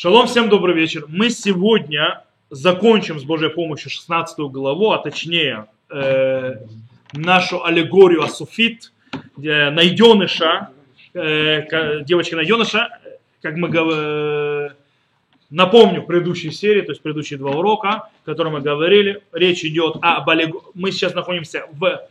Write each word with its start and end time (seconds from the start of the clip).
Шалом, 0.00 0.28
всем 0.28 0.48
добрый 0.48 0.76
вечер. 0.76 1.06
Мы 1.08 1.28
сегодня 1.28 2.22
закончим 2.50 3.18
с 3.18 3.24
Божьей 3.24 3.50
помощью 3.50 3.90
16 3.90 4.38
главу, 4.38 4.92
а 4.92 4.98
точнее 4.98 5.66
э, 5.90 6.54
нашу 7.14 7.64
аллегорию 7.64 8.22
Асуфит, 8.22 8.92
э, 9.12 9.70
найденыша, 9.70 10.68
э, 11.14 12.04
девочка 12.04 12.36
найденыша, 12.36 12.90
как 13.42 13.56
мы 13.56 13.68
говорим, 13.70 14.76
напомню 15.50 16.04
предыдущей 16.04 16.52
серии, 16.52 16.82
то 16.82 16.92
есть 16.92 17.02
предыдущие 17.02 17.40
два 17.40 17.50
урока, 17.50 17.88
о 17.90 18.10
которых 18.24 18.52
мы 18.52 18.60
говорили, 18.60 19.24
речь 19.32 19.64
идет 19.64 19.96
об 20.00 20.30
аллегории. 20.30 20.62
Мы 20.74 20.92
сейчас 20.92 21.12
находимся 21.14 21.64
в 21.72 22.08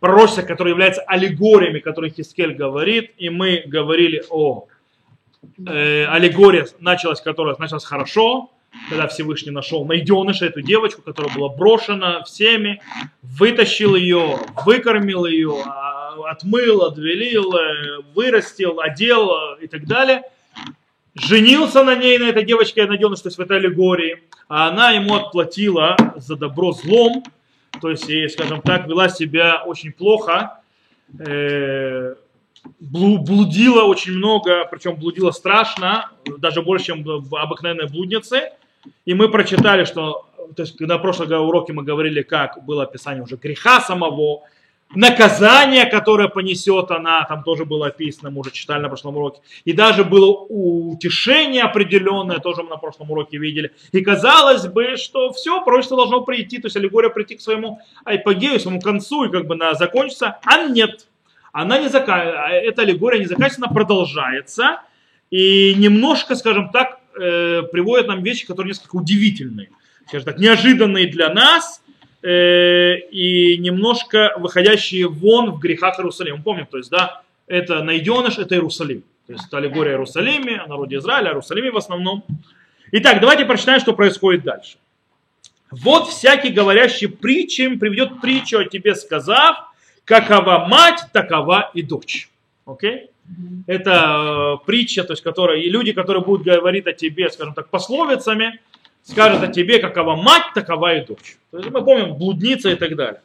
пророчествах, 0.00 0.46
которые 0.46 0.72
являются 0.72 1.02
аллегориями, 1.02 1.80
которые 1.80 2.14
Хискель 2.14 2.54
говорит, 2.54 3.12
и 3.18 3.28
мы 3.28 3.62
говорили 3.66 4.22
о 4.30 4.68
э, 5.66 6.06
аллегория 6.06 6.66
началась, 6.80 7.20
которая 7.20 7.56
началась 7.58 7.84
хорошо, 7.84 8.50
когда 8.88 9.06
Всевышний 9.06 9.50
нашел 9.50 9.84
найденыша, 9.84 10.46
эту 10.46 10.60
девочку, 10.60 11.02
которая 11.02 11.34
была 11.34 11.48
брошена 11.48 12.22
всеми, 12.24 12.80
вытащил 13.22 13.94
ее, 13.94 14.38
выкормил 14.64 15.26
ее, 15.26 15.62
а, 15.64 16.30
отмыл, 16.30 16.82
отвелил, 16.82 17.54
э, 17.54 18.02
вырастил, 18.14 18.80
одел 18.80 19.56
и 19.60 19.66
так 19.66 19.86
далее. 19.86 20.22
Женился 21.14 21.84
на 21.84 21.94
ней, 21.94 22.18
на 22.18 22.24
этой 22.24 22.44
девочке 22.44 22.84
найденыш, 22.86 23.20
то 23.20 23.28
есть 23.28 23.38
в 23.38 23.40
этой 23.40 23.58
аллегории, 23.58 24.22
а 24.48 24.68
она 24.68 24.90
ему 24.90 25.14
отплатила 25.14 25.96
за 26.16 26.36
добро 26.36 26.72
злом, 26.72 27.22
то 27.80 27.90
есть, 27.90 28.32
скажем 28.32 28.60
так, 28.62 28.88
вела 28.88 29.08
себя 29.08 29.62
очень 29.64 29.92
плохо, 29.92 30.60
э, 31.18 32.14
блудила 32.80 33.82
очень 33.84 34.12
много, 34.12 34.66
причем 34.70 34.96
блудила 34.96 35.30
страшно, 35.30 36.10
даже 36.38 36.62
больше, 36.62 36.86
чем 36.86 37.04
обыкновенные 37.32 37.88
блудницы. 37.88 38.52
И 39.04 39.14
мы 39.14 39.28
прочитали, 39.28 39.84
что, 39.84 40.26
то 40.54 40.62
есть, 40.62 40.78
на 40.80 40.98
прошлом 40.98 41.32
уроке 41.48 41.72
мы 41.72 41.82
говорили, 41.82 42.22
как 42.22 42.64
было 42.64 42.82
описание 42.82 43.22
уже 43.22 43.36
греха 43.36 43.80
самого, 43.80 44.42
наказание, 44.94 45.86
которое 45.86 46.28
понесет 46.28 46.90
она, 46.90 47.24
там 47.24 47.42
тоже 47.42 47.64
было 47.64 47.88
описано, 47.88 48.30
мы 48.30 48.40
уже 48.40 48.50
читали 48.50 48.82
на 48.82 48.88
прошлом 48.88 49.16
уроке. 49.16 49.40
И 49.64 49.72
даже 49.72 50.04
было 50.04 50.26
утешение 50.26 51.62
определенное, 51.62 52.38
тоже 52.38 52.62
мы 52.62 52.70
на 52.70 52.76
прошлом 52.76 53.10
уроке 53.10 53.38
видели. 53.38 53.72
И 53.92 54.02
казалось 54.02 54.66
бы, 54.66 54.96
что 54.96 55.32
все, 55.32 55.64
пророчество 55.64 55.96
должно 55.96 56.20
прийти, 56.20 56.58
то 56.58 56.66
есть 56.66 56.76
аллегория 56.76 57.10
прийти 57.10 57.36
к 57.36 57.40
своему 57.40 57.80
айпогею, 58.04 58.60
своему 58.60 58.80
концу 58.80 59.24
и 59.24 59.32
как 59.32 59.46
бы 59.46 59.56
на 59.56 59.74
закончиться, 59.74 60.38
а 60.44 60.68
нет 60.68 61.06
она 61.54 61.78
не 61.78 61.88
заканчивается, 61.88 62.48
эта 62.50 62.82
аллегория 62.82 63.20
не 63.20 63.26
заканчивается, 63.26 63.62
она 63.64 63.72
продолжается. 63.72 64.80
И 65.30 65.74
немножко, 65.76 66.34
скажем 66.34 66.70
так, 66.70 66.98
э, 67.14 67.62
приводит 67.70 68.08
нам 68.08 68.24
вещи, 68.24 68.44
которые 68.44 68.70
несколько 68.70 68.96
удивительные, 68.96 69.70
скажем 70.08 70.26
так, 70.26 70.38
неожиданные 70.40 71.06
для 71.06 71.32
нас 71.32 71.80
э, 72.22 72.96
и 72.98 73.56
немножко 73.58 74.34
выходящие 74.36 75.06
вон 75.06 75.52
в 75.52 75.60
грехах 75.60 76.00
Иерусалима. 76.00 76.42
Помним, 76.42 76.66
то 76.66 76.76
есть, 76.76 76.90
да, 76.90 77.22
это 77.46 77.84
найденыш, 77.84 78.38
это 78.38 78.56
Иерусалим. 78.56 79.04
То 79.28 79.34
есть 79.34 79.46
это 79.46 79.58
аллегория 79.58 79.92
Иерусалиме, 79.92 80.56
о 80.56 80.66
народе 80.66 80.96
Израиля, 80.96 81.28
о 81.28 81.30
Иерусалиме 81.30 81.70
в 81.70 81.76
основном. 81.76 82.24
Итак, 82.90 83.20
давайте 83.20 83.44
прочитаем, 83.44 83.78
что 83.78 83.92
происходит 83.92 84.42
дальше. 84.42 84.76
Вот 85.70 86.08
всякий 86.08 86.50
говорящий 86.50 87.06
притчем 87.06 87.78
приведет 87.78 88.20
притчу 88.20 88.58
о 88.58 88.64
тебе, 88.64 88.96
сказав, 88.96 89.72
какова 90.04 90.66
мать, 90.66 91.06
такова 91.12 91.70
и 91.74 91.82
дочь. 91.82 92.28
Окей? 92.66 92.94
Okay? 92.94 93.08
Это 93.66 94.58
э, 94.60 94.66
притча, 94.66 95.04
то 95.04 95.14
есть, 95.14 95.22
которая, 95.22 95.58
и 95.58 95.70
люди, 95.70 95.92
которые 95.92 96.22
будут 96.22 96.46
говорить 96.46 96.86
о 96.86 96.92
тебе, 96.92 97.30
скажем 97.30 97.54
так, 97.54 97.68
пословицами, 97.68 98.60
скажут 99.02 99.42
о 99.42 99.48
тебе, 99.48 99.78
какова 99.78 100.16
мать, 100.16 100.52
такова 100.54 100.94
и 100.94 101.04
дочь. 101.04 101.38
То 101.50 101.58
есть, 101.58 101.70
мы 101.70 101.82
помним, 101.82 102.14
блудница 102.16 102.70
и 102.70 102.74
так 102.74 102.94
далее. 102.96 103.22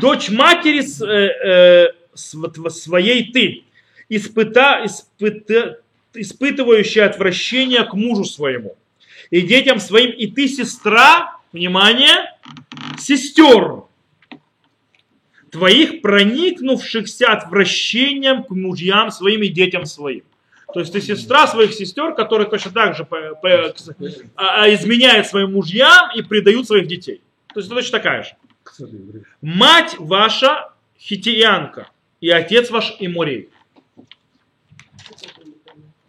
Дочь 0.00 0.28
матери 0.28 0.82
э, 1.04 1.88
э, 1.88 2.70
своей 2.70 3.32
ты, 3.32 3.64
испыта, 4.08 4.82
испыта, 4.84 5.78
испытывающая 6.14 7.06
отвращение 7.06 7.84
к 7.84 7.94
мужу 7.94 8.24
своему, 8.24 8.76
и 9.30 9.40
детям 9.42 9.78
своим, 9.78 10.10
и 10.10 10.26
ты 10.26 10.48
сестра, 10.48 11.36
внимание, 11.52 12.34
сестер, 12.98 13.84
твоих 15.52 16.00
проникнувшихся 16.00 17.30
отвращением 17.30 18.42
к 18.42 18.50
мужьям 18.50 19.10
своим 19.10 19.42
и 19.42 19.48
детям 19.48 19.84
своим. 19.84 20.22
То 20.72 20.80
есть 20.80 20.92
ты 20.92 21.02
сестра 21.02 21.46
своих 21.46 21.74
сестер, 21.74 22.14
которые 22.14 22.48
точно 22.48 22.70
так 22.70 22.96
же 22.96 23.04
по, 23.04 23.34
по, 23.34 23.74
а, 24.34 24.62
а, 24.62 24.74
изменяют 24.74 25.26
своим 25.26 25.52
мужьям 25.52 26.10
и 26.16 26.22
предают 26.22 26.66
своих 26.66 26.88
детей. 26.88 27.20
То 27.52 27.60
есть 27.60 27.68
ты 27.68 27.74
точно 27.74 27.98
такая 27.98 28.22
же. 28.22 28.30
Мать 29.42 29.96
ваша 29.98 30.72
хитиянка, 30.98 31.90
и 32.22 32.30
отец 32.30 32.70
ваш 32.70 32.96
иморей. 32.98 33.50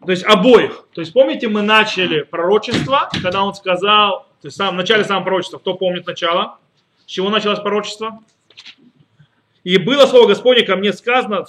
То 0.06 0.12
есть 0.12 0.24
обоих. 0.24 0.88
То 0.94 1.02
есть 1.02 1.12
помните, 1.12 1.50
мы 1.50 1.62
начали 1.62 2.22
пророчество, 2.22 3.10
когда 3.22 3.44
он 3.44 3.54
сказал, 3.54 4.28
то 4.42 4.48
есть 4.48 4.58
в 4.58 4.72
начале 4.72 5.04
самого 5.04 5.24
пророчества, 5.25 5.58
кто 5.58 5.74
помнит 5.74 6.06
начало? 6.08 6.60
С 7.06 7.10
чего 7.10 7.30
началось 7.30 7.60
пророчество? 7.60 8.20
И 9.63 9.78
было 9.78 10.06
слово 10.07 10.28
Господне 10.28 10.63
ко 10.63 10.75
мне 10.75 10.91
сказано, 10.91 11.46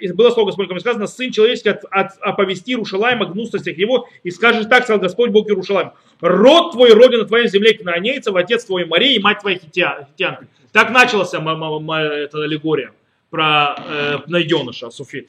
и 0.00 0.12
было 0.12 0.30
слово 0.30 0.46
Господне 0.46 0.68
ко 0.68 0.74
мне 0.74 0.80
сказано, 0.80 1.06
сын 1.08 1.32
человеческий 1.32 1.70
от, 1.70 1.84
от, 1.90 2.12
оповести 2.20 2.76
Рушалайма 2.76 3.26
гнусностях 3.26 3.76
его, 3.76 4.08
и 4.22 4.30
скажет 4.30 4.68
так, 4.68 4.84
сказал 4.84 5.00
Господь 5.00 5.30
Бог 5.30 5.48
Иерушалайм, 5.48 5.92
род 6.20 6.72
твой, 6.72 6.92
родина 6.92 7.24
твоя 7.24 7.48
земле 7.48 7.74
кнаанейцев, 7.74 8.34
отец 8.36 8.64
твой 8.64 8.84
Мария 8.84 9.16
и 9.16 9.18
мать 9.20 9.40
твоя 9.40 9.58
хитянка. 9.58 10.46
Так 10.72 10.90
началась 10.90 11.32
эта 11.34 12.42
аллегория 12.42 12.92
про 13.30 13.74
э, 13.78 14.18
найденыша, 14.28 14.90
суфит. 14.90 15.28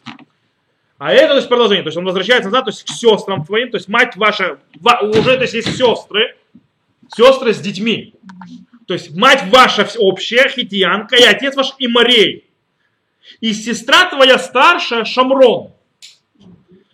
А 1.00 1.14
это 1.14 1.30
то 1.30 1.36
есть 1.36 1.48
продолжение, 1.48 1.84
то 1.84 1.88
есть 1.88 1.98
он 1.98 2.06
возвращается 2.06 2.50
назад, 2.50 2.66
то 2.66 2.72
есть 2.72 2.84
к 2.84 2.90
сестрам 2.90 3.46
твоим, 3.46 3.70
то 3.70 3.78
есть 3.78 3.88
мать 3.88 4.16
ваша, 4.16 4.60
уже 5.02 5.36
то 5.36 5.42
есть 5.42 5.54
есть 5.54 5.76
сестры, 5.76 6.36
сестры 7.16 7.54
с 7.54 7.60
детьми. 7.60 8.14
То 8.88 8.94
есть 8.94 9.16
мать 9.16 9.44
ваша 9.52 9.88
общая, 9.98 10.50
хитиянка, 10.50 11.18
и 11.18 11.24
отец 11.24 11.56
ваш 11.56 11.76
Имарей. 11.78 12.46
И 13.42 13.54
сестра 13.54 14.10
твоя 14.10 14.40
старшая 14.40 15.04
Шамрон 15.04 15.72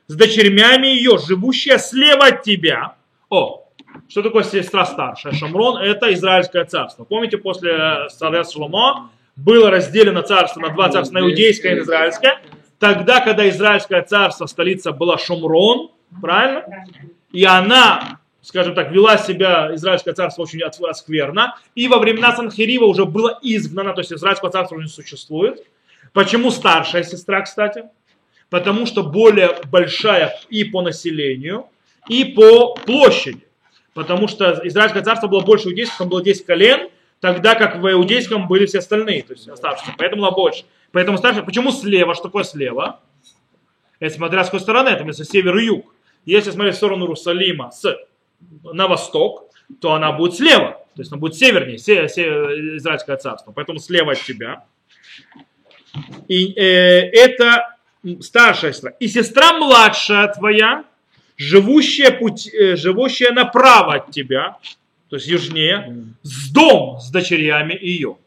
с 0.08 0.16
дочерьми 0.16 0.90
ее, 0.90 1.18
живущая 1.20 1.78
слева 1.78 2.26
от 2.26 2.42
тебя. 2.42 2.96
О, 3.30 3.64
что 4.10 4.24
такое 4.24 4.44
сестра 4.44 4.86
старшая? 4.86 5.34
Шамрон– 5.34 5.78
это 5.84 6.12
Израильское 6.14 6.66
царство. 6.66 7.04
Помните, 7.04 7.38
после 7.38 8.08
царя 8.10 8.44
Шломо 8.44 9.12
было 9.36 9.70
разделено 9.70 10.24
царство 10.24 10.60
на 10.62 10.70
два 10.70 10.90
царства, 10.90 11.20
на 11.20 11.20
иудейское 11.20 11.76
и 11.76 11.80
израильское. 11.80 12.42
Тогда, 12.80 13.22
когда 13.22 13.48
Израильское 13.50 14.02
царство, 14.02 14.48
столица 14.48 14.92
была 14.92 15.20
Шамрон, 15.20 15.92
правильно? 16.22 16.66
И 17.32 17.46
она 17.46 18.20
скажем 18.44 18.76
так, 18.76 18.92
вела 18.92 19.18
себя 19.18 19.74
Израильское 19.74 20.14
царство 20.14 20.44
очень 20.44 20.62
скверно, 20.94 21.58
и 21.76 21.88
во 21.88 21.98
времена 21.98 22.36
Санхирива 22.36 22.86
уже 22.86 23.06
было 23.06 23.40
изгнано, 23.42 23.94
то 23.94 24.02
есть 24.02 24.12
Израильское 24.12 24.52
царство 24.52 24.76
уже 24.76 24.86
не 24.86 24.92
существует. 24.92 25.66
Почему 26.12 26.52
старшая 26.52 27.04
сестра, 27.04 27.42
кстати? 27.42 27.86
Потому 28.50 28.86
что 28.86 29.02
более 29.02 29.58
большая 29.72 30.36
и 30.50 30.64
по 30.64 30.82
населению, 30.82 31.68
и 32.08 32.26
по 32.26 32.76
площади. 32.76 33.48
Потому 33.94 34.28
что 34.28 34.62
Израильское 34.66 35.02
царство 35.02 35.28
было 35.28 35.42
больше 35.42 35.70
иудейского, 35.70 36.00
там 36.00 36.10
было 36.10 36.24
10 36.24 36.46
колен, 36.46 36.90
тогда 37.20 37.56
как 37.56 37.78
в 37.78 37.92
иудейском 37.92 38.48
были 38.48 38.66
все 38.66 38.80
остальные, 38.80 39.24
то 39.24 39.34
есть 39.34 39.48
оставшиеся. 39.48 39.94
Поэтому 39.98 40.24
было 40.24 40.32
больше. 40.32 40.66
Поэтому 40.92 41.18
старшая, 41.18 41.44
почему 41.44 41.72
слева? 41.72 42.14
Что 42.14 42.26
такое 42.26 42.44
слева? 42.44 43.00
Это 44.00 44.14
смотря 44.14 44.44
с 44.44 44.48
какой 44.48 44.60
стороны, 44.60 44.90
это 44.90 45.06
если 45.06 45.24
север 45.24 45.58
и 45.58 45.66
юг. 45.66 45.96
Если 46.26 46.52
смотреть 46.52 46.76
в 46.76 46.78
сторону 46.78 47.06
Иерусалима 47.06 47.72
с 47.72 47.98
на 48.64 48.88
восток, 48.88 49.50
то 49.80 49.94
она 49.94 50.12
будет 50.12 50.36
слева. 50.36 50.84
То 50.96 51.02
есть 51.02 51.12
она 51.12 51.20
будет 51.20 51.36
севернее, 51.36 51.78
се, 51.78 52.08
се, 52.08 52.24
Израильское 52.78 53.18
царство. 53.18 53.52
Поэтому 53.52 53.80
слева 53.80 54.12
от 54.12 54.22
тебя. 54.22 54.66
И 56.28 56.54
э, 56.54 57.10
это 57.12 57.78
старшая 58.22 58.74
сестра. 58.74 58.92
И 59.00 59.08
сестра 59.08 59.54
младшая 59.54 60.28
твоя, 60.28 60.84
живущая, 61.38 62.12
путь, 62.12 62.48
э, 62.54 62.76
живущая 62.76 63.32
направо 63.32 63.96
от 63.96 64.12
тебя, 64.12 64.58
то 65.10 65.16
есть 65.16 65.28
южнее, 65.28 66.06
с 66.22 66.52
дом 66.52 67.00
с 67.00 67.10
дочерями 67.12 67.78
ее. 67.80 68.18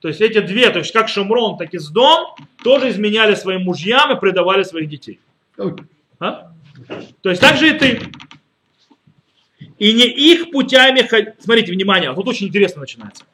То 0.00 0.08
есть 0.08 0.20
эти 0.20 0.40
две, 0.40 0.70
то 0.70 0.78
есть 0.78 0.92
как 0.92 1.08
Шамрон, 1.08 1.58
так 1.58 1.74
и 1.74 1.78
с 1.78 1.88
дом, 1.88 2.34
тоже 2.64 2.90
изменяли 2.90 3.34
своим 3.34 3.62
мужьям 3.62 4.16
и 4.16 4.18
предавали 4.18 4.62
своих 4.62 4.88
детей. 4.88 5.20
А? 6.18 6.52
То 7.20 7.30
есть 7.30 7.40
так 7.40 7.56
же 7.56 7.68
и 7.68 7.78
ты 7.78 8.00
и 9.78 9.92
не 9.92 10.06
их 10.06 10.50
путями, 10.50 11.08
смотрите, 11.40 11.72
внимание, 11.72 12.14
тут 12.14 12.28
очень 12.28 12.48
интересно 12.48 12.80
начинается. 12.80 13.24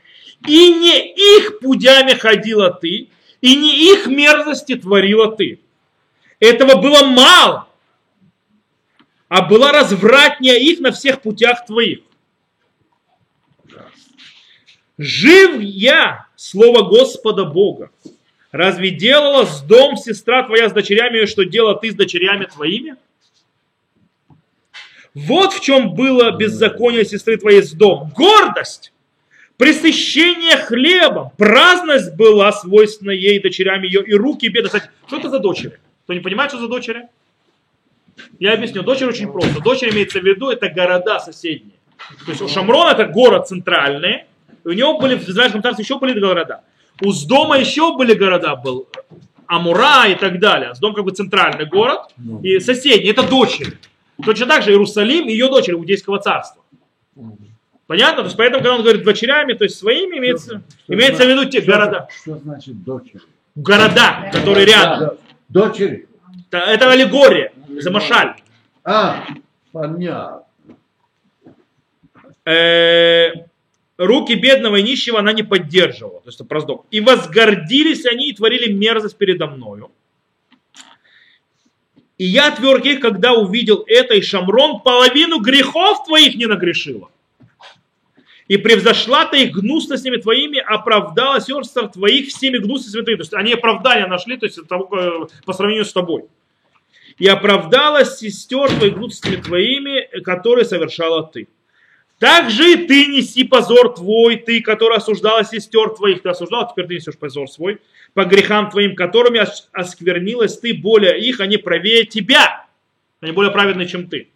И 0.47 0.73
не 0.73 1.13
их 1.13 1.61
путями 1.61 2.13
ходила 2.13 2.71
ты, 2.71 3.09
и 3.41 3.57
не 3.57 3.93
их 3.93 4.07
мерзости 4.07 4.75
творила 4.77 5.35
ты. 5.35 5.61
Этого 6.41 6.81
было 6.81 7.05
мало. 7.07 7.69
а 9.29 9.43
была 9.43 9.73
развратнее 9.73 10.61
их 10.61 10.81
на 10.81 10.93
всех 10.93 11.21
путях 11.21 11.67
твоих. 11.67 12.01
Жив 14.99 15.61
я, 15.61 16.27
слово 16.37 16.89
Господа 16.89 17.45
Бога. 17.45 17.91
Разве 18.53 18.91
делала 18.91 19.45
с 19.45 19.63
дом 19.63 19.97
сестра 19.97 20.45
твоя 20.45 20.71
с 20.71 20.73
дочерями, 20.73 21.27
что 21.27 21.45
делала 21.45 21.75
ты 21.75 21.91
с 21.91 21.95
дочерями 21.95 22.47
твоими? 22.47 22.97
Вот 25.17 25.55
в 25.55 25.63
чем 25.63 25.95
было 25.95 26.31
беззаконие 26.33 27.07
сестры 27.07 27.39
твоей 27.39 27.63
с 27.63 27.73
дом. 27.73 28.13
Гордость, 28.15 28.93
пресыщение 29.57 30.59
хлебом, 30.59 31.31
праздность 31.39 32.15
была 32.17 32.53
свойственна 32.53 33.13
ей, 33.13 33.41
дочерям 33.41 33.83
ее, 33.83 34.05
и 34.05 34.13
руки 34.13 34.47
беды. 34.49 34.67
Кстати, 34.67 34.91
что 35.07 35.17
это 35.17 35.31
за 35.31 35.39
дочери? 35.39 35.79
Кто 36.05 36.13
не 36.13 36.21
понимает, 36.21 36.51
что 36.51 36.61
за 36.61 36.69
дочери? 36.69 37.09
Я 38.39 38.53
объясню. 38.53 38.83
Дочери 38.83 39.07
очень 39.07 39.33
просто. 39.33 39.63
Дочери 39.63 39.91
имеется 39.91 40.21
в 40.21 40.23
виду, 40.23 40.51
это 40.51 40.69
города 40.69 41.19
соседние. 41.19 41.79
То 42.27 42.33
есть 42.33 42.43
у 42.43 42.49
Шамрона 42.49 42.91
это 42.91 43.07
город 43.07 43.49
центральный, 43.49 44.25
и 44.65 44.69
у 44.69 44.73
него 44.73 44.99
были 44.99 45.15
в 45.15 45.27
Израильском 45.27 45.63
царстве 45.63 45.83
еще 45.83 45.99
были 45.99 46.21
города. 46.21 46.61
У 47.01 47.11
Сдома 47.13 47.59
еще 47.59 47.97
были 47.97 48.13
города, 48.13 48.55
был 48.55 48.87
Амура 49.47 50.09
и 50.09 50.15
так 50.15 50.41
далее. 50.41 50.75
Сдом 50.75 50.93
как 50.93 51.05
бы 51.05 51.13
центральный 51.13 51.65
город, 51.65 52.03
и 52.43 52.61
соседний, 52.61 53.09
это 53.09 53.23
дочери. 53.23 53.79
Точно 54.25 54.47
так 54.47 54.63
же 54.63 54.71
Иерусалим 54.71 55.29
и 55.29 55.33
ее 55.33 55.49
дочери 55.49 55.75
Иудейского 55.75 56.19
царства. 56.19 56.63
Понятно? 57.87 58.23
То 58.23 58.25
есть 58.25 58.37
поэтому, 58.37 58.63
когда 58.63 58.75
он 58.75 58.83
говорит 58.83 59.05
дочерями, 59.05 59.53
то 59.53 59.65
есть 59.65 59.79
своими, 59.79 60.19
имеется, 60.19 60.63
что, 60.85 60.95
имеется 60.95 61.25
в 61.25 61.29
виду 61.29 61.45
те 61.45 61.63
что, 61.63 61.73
города. 61.73 62.09
Что 62.23 62.37
значит 62.37 62.83
дочери? 62.83 63.21
Города, 63.55 64.31
которые 64.33 64.67
рядом. 64.67 65.19
Дочери? 65.49 66.09
Это, 66.49 66.59
это 66.59 66.91
аллегория, 66.91 67.53
замашаль. 67.81 68.35
А, 68.83 69.25
понятно. 69.73 70.43
Э, 72.45 73.33
руки 73.99 74.35
бедного 74.35 74.77
и 74.77 74.83
нищего 74.83 75.21
она 75.21 75.33
не 75.33 75.43
поддерживала. 75.43 76.21
То 76.21 76.29
есть 76.29 76.41
это 76.41 76.49
проздок. 76.49 76.87
И 76.91 77.01
возгордились 77.01 78.07
они 78.07 78.31
и 78.31 78.35
творили 78.35 78.73
мерзость 78.73 79.17
передо 79.17 79.47
мною. 79.47 79.91
И 82.19 82.25
я 82.25 82.49
отверг 82.49 82.85
их, 82.87 83.01
когда 83.01 83.35
увидел 83.35 83.85
это, 83.87 84.15
и 84.15 84.23
Шамрон 84.23 84.81
половину 84.81 85.41
грехов 85.41 86.07
твоих 86.07 86.35
не 86.35 86.47
нагрешила. 86.47 87.11
И 88.49 88.57
превзошла 88.57 89.27
ты 89.27 89.45
их 89.45 89.53
гнусностями 89.53 90.17
твоими, 90.17 90.59
оправдала 90.59 91.41
сестр 91.41 91.89
твоих 91.89 92.29
всеми 92.29 92.59
гнусностями 92.59 93.03
твоими. 93.03 93.19
То 93.19 93.23
есть 93.23 93.35
они 93.35 93.53
оправдания 93.53 94.07
нашли 94.07 94.37
то 94.37 94.47
есть, 94.47 94.59
по 94.69 95.53
сравнению 95.53 95.85
с 95.85 95.93
тобой. 95.93 96.25
И 97.19 97.27
оправдала 97.27 98.05
сестер 98.05 98.69
твоих 98.71 98.95
гнусностями 98.95 99.37
твоими, 99.37 100.21
которые 100.21 100.65
совершала 100.65 101.25
ты. 101.25 101.49
Также 102.19 102.73
и 102.73 102.87
ты 102.87 103.07
неси 103.07 103.45
позор 103.45 103.95
твой, 103.95 104.37
ты, 104.37 104.63
который 104.63 104.97
осуждала 104.97 105.45
сестер 105.45 105.91
твоих, 105.91 106.23
ты 106.23 106.31
осуждал, 106.31 106.71
теперь 106.71 106.87
ты 106.87 106.95
несешь 106.95 107.19
позор 107.19 107.49
свой, 107.49 107.81
по 108.15 108.25
грехам 108.25 108.71
твоим, 108.71 108.97
которыми 108.97 109.45
осквернилась 109.73 110.59
ты 110.59 110.73
более 110.73 111.21
их, 111.21 111.41
они 111.41 111.59
правее 111.59 112.07
тебя, 112.07 112.67
они 113.21 113.33
более 113.33 113.53
праведны, 113.53 113.87
чем 113.87 114.09
ты. 114.09 114.31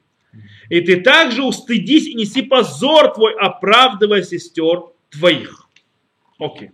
И 0.68 0.80
ты 0.82 1.00
также 1.00 1.42
устыдись 1.42 2.06
и 2.06 2.14
неси 2.14 2.42
позор 2.42 3.14
твой, 3.14 3.34
оправдывая 3.34 4.22
сестер 4.22 4.92
твоих. 5.10 5.66
Окей. 6.38 6.70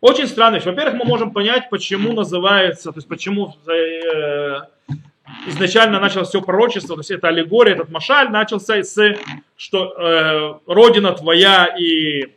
Очень 0.00 0.28
странно. 0.28 0.60
Во-первых, 0.60 0.94
мы 0.94 1.04
можем 1.04 1.32
понять, 1.32 1.70
почему 1.70 2.12
называется, 2.12 2.92
то 2.92 2.98
есть 2.98 3.08
почему 3.08 3.54
э, 3.66 4.60
изначально 5.46 6.00
началось 6.00 6.28
все 6.28 6.42
пророчество, 6.42 6.96
то 6.96 7.00
есть 7.00 7.10
это 7.10 7.28
аллегория, 7.28 7.74
этот 7.74 7.90
машаль 7.90 8.30
начался 8.30 8.82
с, 8.82 9.16
что 9.56 9.92
э, 9.92 10.72
родина 10.72 11.12
твоя 11.12 11.74
и 11.78 12.32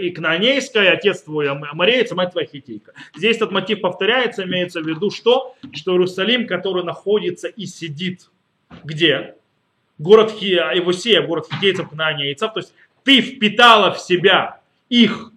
и 0.00 0.10
кнаанейская, 0.10 0.92
отец 0.92 1.22
твой 1.22 1.48
амареец, 1.48 2.10
мать 2.12 2.32
твоя 2.32 2.48
хитейка. 2.48 2.92
Здесь 3.14 3.36
этот 3.36 3.52
мотив 3.52 3.80
повторяется, 3.80 4.44
имеется 4.44 4.80
в 4.80 4.86
виду, 4.86 5.10
что? 5.10 5.54
Что 5.72 5.92
Иерусалим, 5.92 6.48
который 6.48 6.82
находится 6.82 7.46
и 7.46 7.66
сидит 7.66 8.28
где? 8.82 9.36
Город 9.98 10.32
Хи, 10.32 10.54
Ивусея, 10.54 11.22
город 11.22 11.46
хитейцев, 11.52 11.90
кнаанейцев. 11.90 12.52
То 12.52 12.60
есть 12.60 12.74
ты 13.04 13.20
впитала 13.20 13.92
в 13.92 14.00
себя 14.00 14.60
их 14.88 15.30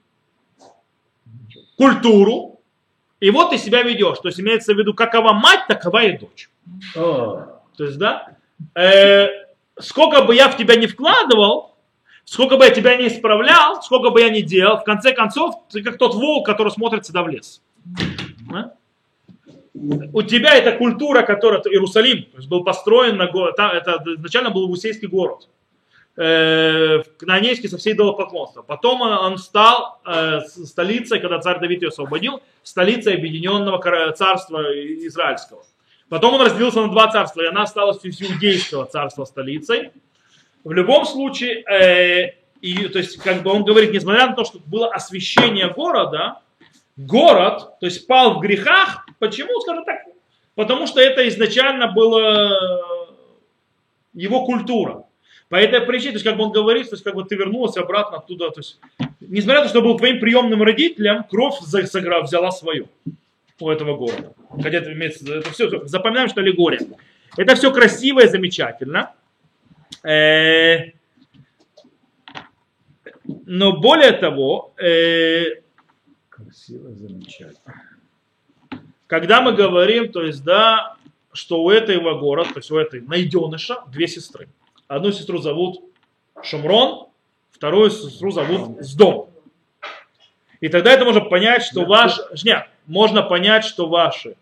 культуру, 1.78 2.53
и 3.24 3.32
вот 3.32 3.52
ты 3.52 3.58
себя 3.58 3.84
ведешь. 3.84 4.18
То 4.20 4.28
есть 4.28 4.42
имеется 4.42 4.74
в 4.74 4.78
виду, 4.78 4.94
какова 4.94 5.32
мать, 5.32 5.62
такова 5.70 6.04
и 6.04 6.18
дочь. 6.18 6.50
То 7.78 7.86
есть, 7.86 7.98
да, 7.98 8.36
э, 8.76 9.30
сколько 9.80 10.24
бы 10.24 10.36
я 10.36 10.50
в 10.50 10.58
тебя 10.58 10.76
не 10.76 10.88
вкладывал, 10.88 11.74
сколько 12.26 12.58
бы 12.58 12.66
я 12.66 12.72
тебя 12.72 12.98
не 12.98 13.08
исправлял, 13.08 13.82
сколько 13.82 14.10
бы 14.10 14.20
я 14.20 14.30
ни 14.30 14.42
делал, 14.42 14.78
в 14.78 14.84
конце 14.84 15.14
концов, 15.14 15.56
ты 15.70 15.82
как 15.82 15.98
тот 15.98 16.16
волк, 16.16 16.46
который 16.46 16.70
смотрит 16.70 17.06
всегда 17.06 17.24
в 17.24 17.30
лес. 17.30 17.62
А? 18.54 18.74
У 19.74 20.22
тебя 20.22 20.56
это 20.56 20.74
культура, 20.74 21.22
которая, 21.22 21.62
Иерусалим, 21.62 22.26
был 22.50 22.66
построен 22.66 23.16
на 23.16 23.28
город, 23.28 23.58
это 23.58 24.04
изначально 24.18 24.50
был 24.50 24.68
Вусейский 24.68 25.08
город 25.08 25.48
э, 26.16 27.04
Кнаанейский 27.18 27.70
со 27.70 27.78
всей 27.78 27.94
идолопоклонства. 27.94 28.62
Потом 28.62 29.02
он 29.02 29.38
стал 29.38 30.00
э, 30.06 30.42
столицей, 30.42 31.20
когда 31.20 31.40
царь 31.40 31.60
Давид 31.60 31.82
ее 31.82 31.90
освободил, 31.90 32.42
столицей 32.64 33.16
объединенного 33.16 34.14
царства 34.14 34.62
израильского. 35.06 35.64
Потом 36.10 36.36
он 36.36 36.42
разделился 36.42 36.82
на 36.82 36.90
два 36.90 37.12
царства, 37.12 37.42
и 37.42 37.48
она 37.48 37.64
осталась 37.64 38.00
иудейского 38.04 38.86
царства 38.86 39.26
столицей. 39.26 39.92
В 40.64 40.72
любом 40.72 41.06
случае, 41.06 41.64
э, 41.64 42.36
и, 42.62 42.88
то 42.88 43.00
есть, 43.00 43.18
как 43.18 43.44
бы 43.44 43.52
он 43.52 43.64
говорит, 43.64 43.92
несмотря 43.92 44.28
на 44.28 44.34
то, 44.34 44.46
что 44.46 44.60
было 44.60 44.88
освящение 44.94 45.70
города, 45.70 46.40
город, 46.96 47.80
то 47.80 47.86
есть 47.86 48.08
пал 48.08 48.36
в 48.36 48.40
грехах, 48.40 49.06
почему, 49.20 49.60
скажем 49.62 49.84
так, 49.84 49.98
потому 50.56 50.88
что 50.88 51.02
это 51.02 51.28
изначально 51.28 51.92
было 51.92 52.84
его 54.14 54.46
культура. 54.46 55.06
По 55.50 55.56
этой 55.58 55.82
причине, 55.82 56.12
то 56.12 56.16
есть 56.16 56.26
как 56.26 56.38
бы 56.38 56.44
он 56.44 56.52
говорит, 56.52 56.90
то 56.90 56.96
есть 56.96 57.04
как 57.04 57.16
бы 57.16 57.24
ты 57.24 57.36
вернулся 57.36 57.82
обратно 57.82 58.18
оттуда, 58.18 58.50
то 58.50 58.60
есть 58.60 58.80
несмотря 59.20 59.60
на 59.60 59.64
то, 59.66 59.70
что 59.70 59.82
был 59.82 59.98
твоим 59.98 60.20
приемным 60.20 60.64
родителем, 60.64 61.24
кровь 61.30 61.60
взяла 61.62 62.52
свою 62.52 62.88
у 63.60 63.70
этого 63.70 63.96
города. 63.96 64.34
Хотя 64.62 64.78
это 64.78 64.94
имеется, 64.94 65.32
это 65.32 65.52
все, 65.52 65.86
запоминаем, 65.86 66.30
что 66.30 66.42
аллегория. 66.42 66.82
Это 67.38 67.56
все 67.56 67.72
красиво 67.72 68.22
и 68.22 68.28
замечательно. 68.28 69.14
Э, 70.04 70.92
но 73.46 73.74
более 73.80 74.12
того, 74.14 74.74
э, 74.78 75.62
красиво, 76.30 76.92
замечательно. 76.92 77.82
Когда 79.08 79.42
мы 79.42 79.54
говорим, 79.54 80.12
то 80.12 80.24
есть, 80.24 80.44
да, 80.44 80.98
что 81.32 81.64
у 81.64 81.70
этого 81.70 82.20
города, 82.20 82.50
то 82.54 82.60
есть 82.60 82.72
у 82.72 82.78
этой 82.78 83.02
найденыша 83.02 83.84
две 83.92 84.08
сестры. 84.08 84.48
Одну 84.94 85.12
сестру 85.12 85.40
зовут 85.40 85.82
Шумрон, 86.44 87.08
вторую 87.50 87.90
сестру 87.90 88.30
зовут 88.30 88.80
Сдом. 88.82 89.32
И 90.60 90.70
тогда 90.70 90.94
это 90.94 91.04
можно 91.04 91.22
понять, 91.22 91.64
что 91.64 91.84
ваш... 91.84 92.20
Нет, 92.44 92.68
можно 92.86 93.24
понять, 93.24 93.66
что 93.66 93.88
ваши 93.88 94.36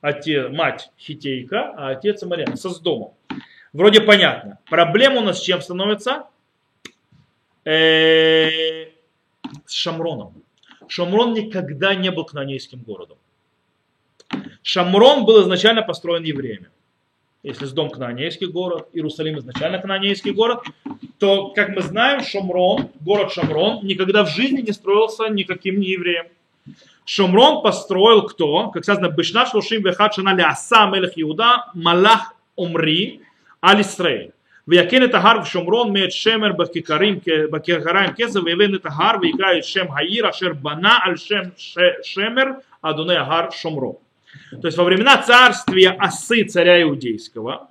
отец, 0.00 0.50
мать 0.50 0.90
Хитейка, 0.98 1.74
а 1.76 1.90
отец 1.90 2.22
Амарьян 2.22 2.56
со 2.56 2.70
Сдомом. 2.70 3.12
Вроде 3.74 4.00
понятно. 4.00 4.58
Проблема 4.70 5.20
у 5.20 5.24
нас 5.24 5.38
с 5.38 5.42
чем 5.42 5.60
становится? 5.60 6.24
Э, 7.66 8.86
с 9.66 9.72
Шамроном. 9.72 10.32
Шамрон 10.88 11.34
никогда 11.34 11.94
не 11.94 12.10
был 12.10 12.24
кнанейским 12.24 12.80
городом. 12.80 13.18
Шамрон 14.62 15.26
был 15.26 15.42
изначально 15.42 15.82
построен 15.82 16.22
евреями 16.22 16.70
если 17.45 17.65
с 17.65 17.73
дом 17.73 17.91
Кнаанейский 17.91 18.47
город, 18.47 18.87
Иерусалим 18.91 19.37
изначально 19.37 19.77
Кнаанейский 19.77 20.31
город, 20.31 20.61
то, 21.19 21.49
как 21.49 21.69
мы 21.69 21.83
знаем, 21.83 22.23
Шомрон, 22.23 22.89
город 23.01 23.31
Шомрон, 23.33 23.85
никогда 23.85 24.23
в 24.23 24.29
жизни 24.29 24.61
не 24.61 24.71
строился 24.71 25.27
никаким 25.29 25.79
не 25.79 25.91
евреем. 25.91 26.25
Шомрон 27.05 27.61
построил 27.61 28.23
кто? 28.23 28.69
Как 28.69 28.83
сказано, 28.83 29.09
Бешнат 29.09 29.49
Шлушим 29.49 29.83
Вехат 29.83 30.15
Шана 30.15 30.33
Аса 30.47 30.87
Мелех 30.87 31.11
Иуда 31.17 31.65
Малах 31.75 32.33
Умри 32.55 33.21
Аль 33.63 33.81
Исраэль. 33.81 34.31
ויקן 34.67 35.03
את 35.03 35.13
ההר 35.13 35.41
ושומרון 35.41 35.93
מאת 35.93 36.11
שמר 36.11 36.51
בכיכרים, 36.51 37.19
בכיכריים 37.51 38.09
כסף 38.15 38.39
ויבן 38.45 38.75
את 38.75 38.85
ההר 38.85 39.15
ויקרא 39.21 39.57
את 39.57 39.63
שם 39.63 39.85
העיר 39.89 40.29
אשר 40.29 40.53
בנה 40.53 40.97
על 41.03 41.17
שם 41.17 41.41
שמר 42.03 42.43
אדוני 42.81 43.15
ההר 43.15 43.49
שומרון. 43.51 43.93
то 44.50 44.66
есть 44.66 44.76
во 44.76 44.84
времена 44.84 45.22
царствия 45.22 45.90
Осы, 45.90 46.44
царя 46.44 46.82
иудейского, 46.82 47.70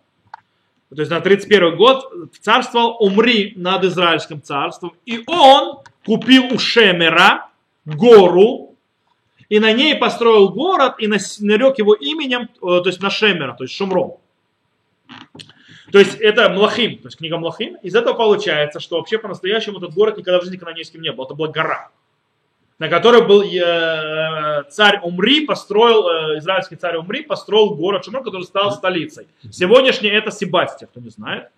то 0.90 1.02
есть 1.02 1.12
на 1.12 1.22
31 1.22 1.78
год 1.78 2.12
царствовал 2.42 2.98
Умри 3.00 3.54
над 3.56 3.84
Израильским 3.84 4.42
царством, 4.42 4.94
и 5.06 5.24
он 5.28 5.80
купил 6.06 6.46
у 6.52 6.58
Шемера 6.58 7.50
гору, 7.86 8.76
и 9.50 9.60
на 9.60 9.72
ней 9.72 9.96
построил 9.96 10.50
город, 10.50 10.96
и 11.00 11.08
нарек 11.08 11.78
его 11.78 11.94
именем, 11.94 12.50
э, 12.56 12.60
то 12.60 12.84
есть 12.86 13.02
на 13.02 13.10
Шемера, 13.10 13.54
то 13.54 13.64
есть 13.64 13.76
Шумрон. 13.76 14.18
То 15.92 15.98
есть 15.98 16.16
это 16.16 16.50
Млахим, 16.50 16.98
то 17.00 17.08
есть 17.08 17.18
книга 17.18 17.38
Млахим. 17.38 17.76
Из 17.82 17.96
этого 17.96 18.14
получается, 18.14 18.80
что 18.80 18.98
вообще 18.98 19.18
по-настоящему 19.18 19.80
этот 19.80 19.94
город 19.94 20.18
никогда 20.18 20.40
в 20.40 20.44
жизни 20.44 20.58
канонейским 20.58 21.02
не 21.02 21.12
был. 21.12 21.26
Это 21.26 21.34
была 21.34 21.48
гора, 21.48 21.90
на 22.80 22.88
которой 22.88 23.28
был 23.28 23.44
э, 23.44 24.64
царь 24.70 25.00
Умри, 25.04 25.46
построил, 25.46 26.08
э, 26.08 26.40
израильский 26.40 26.78
царь 26.78 26.96
Умри, 26.96 27.22
построил 27.22 27.76
город 27.76 28.06
Шумрон, 28.06 28.24
который 28.24 28.44
стал 28.44 28.72
столицей. 28.72 29.28
Сегодняшний 29.52 30.10
это 30.10 30.32
Себастья, 30.32 30.88
кто 30.88 31.02
не 31.02 31.10
знает. 31.10 31.50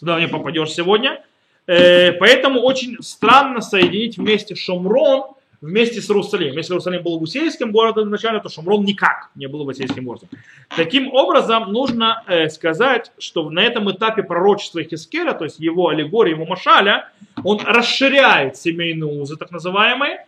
Сюда 0.00 0.18
не 0.18 0.28
попадешь 0.28 0.70
сегодня. 0.70 1.22
Э, 1.66 2.12
поэтому 2.12 2.60
очень 2.60 2.96
странно 3.02 3.60
соединить 3.60 4.16
вместе 4.16 4.54
Шумрон 4.54 5.34
вместе 5.60 6.00
с 6.00 6.10
Иерусалимом. 6.10 6.56
Если 6.56 6.72
Иерусалим 6.72 7.02
был 7.02 7.18
Вусейским 7.18 7.70
городом 7.70 8.08
изначально, 8.08 8.40
то 8.40 8.48
Шумрон 8.48 8.84
никак 8.84 9.30
не 9.36 9.46
был 9.46 9.64
Вусейским 9.64 10.04
городом. 10.04 10.28
Таким 10.74 11.12
образом, 11.12 11.72
нужно 11.72 12.24
э, 12.26 12.48
сказать, 12.48 13.12
что 13.18 13.48
на 13.48 13.60
этом 13.60 13.90
этапе 13.90 14.22
пророчества 14.22 14.82
Хискера, 14.82 15.34
то 15.34 15.44
есть 15.44 15.60
его 15.60 15.88
аллегории, 15.88 16.30
его 16.30 16.46
машаля, 16.46 17.10
он 17.44 17.60
расширяет 17.64 18.56
семейные 18.56 19.20
узы, 19.20 19.36
так 19.36 19.52
называемые, 19.52 20.26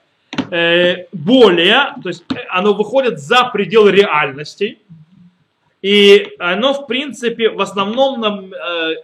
более, 1.12 1.94
то 2.02 2.08
есть 2.08 2.24
э, 2.32 2.36
оно 2.50 2.74
выходит 2.74 3.18
за 3.18 3.44
пределы 3.44 3.92
реальностей, 3.92 4.78
и 5.82 6.30
оно, 6.38 6.72
в 6.72 6.86
принципе, 6.86 7.50
в 7.50 7.60
основном 7.60 8.20
нам, 8.20 8.52
э, 8.52 8.56
э, 8.56 8.94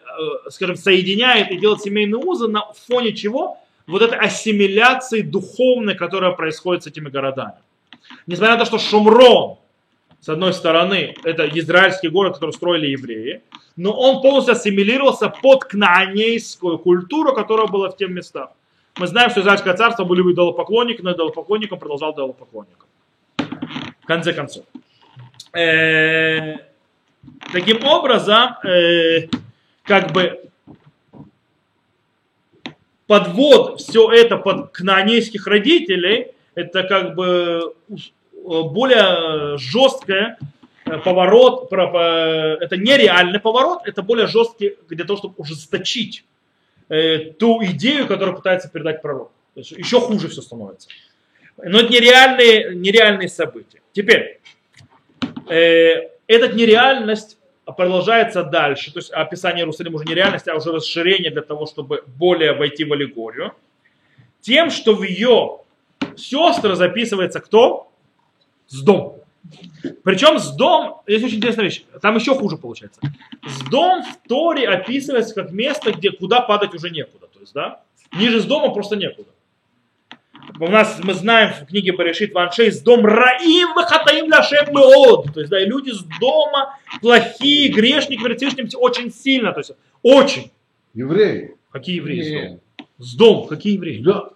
скажем, 0.50 0.76
соединяет 0.76 1.50
и 1.50 1.58
делает 1.58 1.82
семейные 1.82 2.18
узы 2.18 2.48
на 2.48 2.64
фоне 2.86 3.12
чего? 3.12 3.58
вот 3.90 4.02
этой 4.02 4.18
ассимиляции 4.18 5.20
духовной, 5.22 5.94
которая 5.94 6.32
происходит 6.32 6.84
с 6.84 6.86
этими 6.86 7.08
городами. 7.08 7.54
Несмотря 8.26 8.54
на 8.54 8.60
то, 8.60 8.66
что 8.66 8.78
Шумрон, 8.78 9.58
с 10.20 10.28
одной 10.28 10.52
стороны, 10.52 11.14
это 11.24 11.48
израильский 11.58 12.08
город, 12.08 12.34
который 12.34 12.52
строили 12.52 12.88
евреи, 12.88 13.42
но 13.76 13.92
он 13.92 14.22
полностью 14.22 14.52
ассимилировался 14.52 15.28
под 15.28 15.64
кнаанейскую 15.64 16.78
культуру, 16.78 17.34
которая 17.34 17.66
была 17.66 17.88
в 17.90 17.96
тех 17.96 18.10
местах. 18.10 18.50
Мы 19.00 19.06
знаем, 19.06 19.30
что 19.30 19.40
Израильское 19.40 19.72
царство 19.72 20.04
были 20.04 20.20
идолопоклонники, 20.20 21.00
но 21.00 21.12
идолопоклонником 21.12 21.78
продолжал 21.78 22.12
идолопоклонником. 22.12 22.86
В 23.38 24.06
конце 24.06 24.34
концов. 24.34 24.66
Э, 25.54 26.56
таким 27.50 27.82
образом, 27.82 28.56
э, 28.62 29.28
как 29.84 30.12
бы 30.12 30.50
подвод 33.06 33.80
все 33.80 34.12
это 34.12 34.36
под 34.36 34.72
кнаанейских 34.72 35.46
родителей, 35.46 36.32
это 36.54 36.82
как 36.82 37.14
бы 37.14 37.74
э, 37.88 37.94
более 38.44 39.56
жесткое 39.56 40.36
поворот, 40.84 41.72
это 41.72 42.76
нереальный 42.76 43.40
поворот, 43.40 43.80
это 43.86 44.02
более 44.02 44.26
жесткий 44.26 44.76
для 44.90 45.06
того, 45.06 45.16
чтобы 45.16 45.34
ужесточить 45.38 46.24
э, 46.90 47.32
ту 47.38 47.64
идею, 47.64 48.06
которую 48.06 48.36
пытается 48.36 48.68
передать 48.68 49.00
пророк. 49.00 49.32
Еще 49.54 50.00
хуже 50.00 50.28
все 50.28 50.42
становится. 50.42 50.88
Но 51.56 51.80
это 51.80 51.92
нереальные, 51.92 52.74
нереальные 52.74 53.28
события. 53.28 53.80
Теперь, 53.92 54.40
э, 55.48 56.10
эта 56.26 56.52
нереальность 56.52 57.38
продолжается 57.76 58.42
дальше, 58.42 58.92
то 58.92 58.98
есть 58.98 59.10
описание 59.10 59.62
Иерусалима 59.62 59.96
уже 59.96 60.04
не 60.04 60.14
реальность, 60.14 60.48
а 60.48 60.56
уже 60.56 60.72
расширение 60.72 61.30
для 61.30 61.42
того, 61.42 61.66
чтобы 61.66 62.02
более 62.06 62.52
войти 62.52 62.84
в 62.84 62.92
аллегорию, 62.92 63.52
тем, 64.40 64.70
что 64.70 64.94
в 64.94 65.02
ее 65.02 65.60
сестры 66.16 66.74
записывается 66.74 67.40
кто? 67.40 67.92
С 68.66 68.82
дом. 68.82 69.19
Причем 70.04 70.38
с 70.38 70.54
дом, 70.54 71.00
есть 71.06 71.24
очень 71.24 71.36
интересная 71.36 71.64
вещь, 71.64 71.84
там 72.00 72.16
еще 72.16 72.34
хуже 72.34 72.56
получается. 72.56 73.00
С 73.46 73.62
дом 73.68 74.02
в 74.02 74.28
Торе 74.28 74.68
описывается 74.68 75.34
как 75.34 75.50
место, 75.50 75.92
где 75.92 76.10
куда 76.10 76.40
падать 76.40 76.74
уже 76.74 76.90
некуда. 76.90 77.26
То 77.26 77.40
есть, 77.40 77.54
да, 77.54 77.82
ниже 78.12 78.40
с 78.40 78.44
дома 78.44 78.72
просто 78.72 78.96
некуда 78.96 79.30
у 80.58 80.68
нас 80.68 80.98
мы 81.02 81.14
знаем 81.14 81.52
в 81.52 81.66
книге 81.66 81.92
Барешит 81.92 82.34
Ваншей 82.34 82.70
с 82.70 82.80
дом 82.80 83.04
Раим 83.04 83.74
Вахатаим 83.74 84.28
Ляшем 84.30 84.74
Меод. 84.74 85.32
То 85.32 85.40
есть, 85.40 85.50
да, 85.50 85.62
и 85.62 85.66
люди 85.66 85.90
с 85.90 86.02
дома 86.20 86.78
плохие, 87.00 87.70
грешники 87.72 88.20
Всевышним 88.36 88.68
очень 88.80 89.12
сильно. 89.12 89.52
То 89.52 89.60
есть, 89.60 89.72
очень. 90.02 90.50
Евреи. 90.94 91.56
Какие 91.70 91.96
евреи 91.96 92.22
с 92.22 92.32
дома? 92.32 92.60
С 92.98 93.14
дом, 93.14 93.46
какие 93.46 93.74
евреи? 93.74 94.02
Да. 94.02 94.30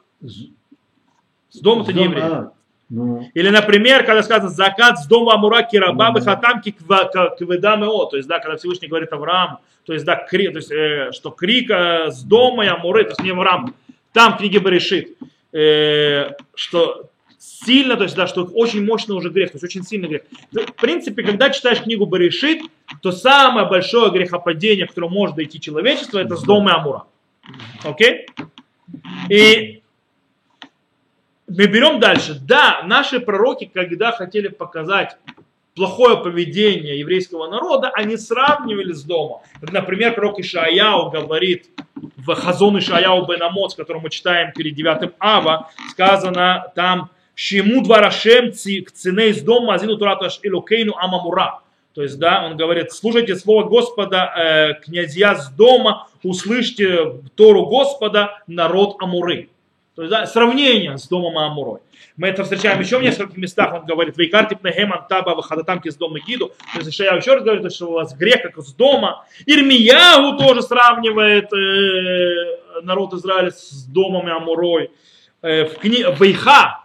С 1.51 1.61
дома 1.61 1.83
это 1.83 1.93
не 1.93 2.05
евреи. 2.05 2.23
А, 2.23 2.53
ну, 2.91 3.29
Или, 3.35 3.49
например, 3.49 4.05
когда 4.05 4.23
сказано 4.23 4.51
закат 4.51 4.99
с 4.99 5.07
дома 5.07 5.35
Амура 5.35 5.63
Кирабабы 5.63 6.21
Хатамки 6.21 6.71
Кведамео, 6.73 8.07
то 8.07 8.17
есть, 8.17 8.29
да, 8.29 8.39
когда 8.39 8.57
Всевышний 8.57 8.89
говорит 8.89 9.13
Авраам, 9.13 9.59
то 9.85 9.93
есть, 9.93 10.05
да, 10.05 10.17
кри, 10.17 10.49
то 10.49 10.59
есть, 10.59 10.71
э, 10.71 11.11
что 11.13 11.31
крик 11.31 11.71
э, 11.71 12.11
с 12.11 12.23
дома 12.23 12.65
и 12.65 12.69
Амуры, 12.69 13.05
то 13.05 13.11
есть 13.11 13.23
не 13.23 13.31
Авраам, 13.31 13.75
там 14.13 14.35
в 14.35 14.39
книге 14.39 14.59
Берешит, 14.59 15.17
э, 15.53 16.33
что 16.55 17.11
сильно, 17.39 17.97
то 17.97 18.05
есть, 18.05 18.17
да, 18.17 18.27
что 18.27 18.45
очень 18.45 18.85
мощный 18.85 19.15
уже 19.15 19.31
грех, 19.31 19.51
то 19.51 19.57
есть 19.57 19.65
очень 19.65 19.83
сильный 19.83 20.09
грех. 20.09 20.23
В 20.53 20.81
принципе, 20.81 21.23
когда 21.23 21.51
читаешь 21.51 21.83
книгу 21.83 22.07
Баришит, 22.07 22.63
то 23.03 23.13
самое 23.13 23.67
большое 23.67 24.11
грехопадение, 24.11 24.87
к 24.87 24.91
которому 24.91 25.15
может 25.15 25.37
дойти 25.37 25.61
человечество, 25.61 26.19
это 26.19 26.37
с 26.37 26.43
дома 26.43 26.77
Амура. 26.77 27.05
Окей? 27.83 28.27
И 29.29 29.83
мы 31.57 31.67
берем 31.67 32.01
дальше. 32.01 32.39
Да, 32.41 32.83
наши 32.85 33.21
пророки, 33.21 33.71
когда 33.73 34.13
хотели 34.13 34.49
показать 34.49 35.17
плохое 35.75 36.17
поведение 36.17 36.99
еврейского 36.99 37.49
народа, 37.49 37.91
они 37.95 38.17
сравнивали 38.17 38.93
с 38.93 39.03
домом. 39.03 39.41
Например, 39.61 40.15
пророк 40.15 40.39
Ишаяу 40.41 41.11
говорит 41.11 41.67
в 41.95 42.35
Хазон 42.35 42.79
Ишаяу 42.79 43.27
бен 43.27 43.43
Амоц, 43.43 43.75
который 43.75 44.03
мы 44.03 44.11
читаем 44.11 44.53
перед 44.53 44.75
9 44.75 45.13
Ава, 45.19 45.71
сказано 45.91 46.73
там 46.75 47.11
«Шему 47.35 47.83
дварашем 47.83 48.53
цене 48.53 49.29
из 49.29 49.43
дома 49.43 49.75
азину 49.75 49.97
тураташ 49.97 50.41
илокейну 50.43 50.95
амамура». 50.97 51.61
То 51.95 52.03
есть, 52.03 52.19
да, 52.19 52.45
он 52.45 52.57
говорит, 52.57 52.91
слушайте 52.93 53.37
слово 53.37 53.65
Господа, 53.69 54.33
э, 54.37 54.75
князья 54.83 55.37
с 55.37 55.49
дома, 55.51 56.09
услышьте 56.25 57.21
Тору 57.37 57.67
Господа, 57.67 58.43
народ 58.49 58.97
Амуры. 59.01 59.49
То 59.95 60.03
есть, 60.03 60.11
да, 60.11 60.27
сравнение 60.27 60.99
с 60.99 61.07
домом 61.07 61.39
Амурой. 61.39 61.81
Мы 62.17 62.29
это 62.29 62.43
встречаем 62.43 62.81
еще 62.81 62.99
в 62.99 63.03
нескольких 63.03 63.37
местах. 63.37 63.75
Он 63.75 63.85
говорит, 63.85 64.17
вейкартип 64.17 64.65
нехеман 64.65 65.07
таба 65.09 65.35
вахадатамки 65.35 65.89
с 65.89 65.97
дома 65.97 66.19
гиду. 66.19 66.53
То 66.73 66.81
есть 66.81 66.99
я 66.99 67.15
еще 67.15 67.35
раз 67.35 67.45
говорю, 67.45 67.71
что 67.71 67.87
у 67.87 67.93
вас 67.93 68.15
грех 68.17 68.43
как 68.43 68.59
с 68.59 68.73
дома. 68.75 69.25
Ирмиягу 69.47 70.37
тоже 70.37 70.63
сравнивает 70.63 71.53
э, 71.53 72.83
народ 72.83 73.15
Израиля 73.15 73.53
с 73.53 73.85
домом 73.85 74.27
Амурой. 74.27 74.91
Э, 75.43 75.65
в 75.67 75.79
кни... 75.79 76.05
Вейха, 76.19 76.85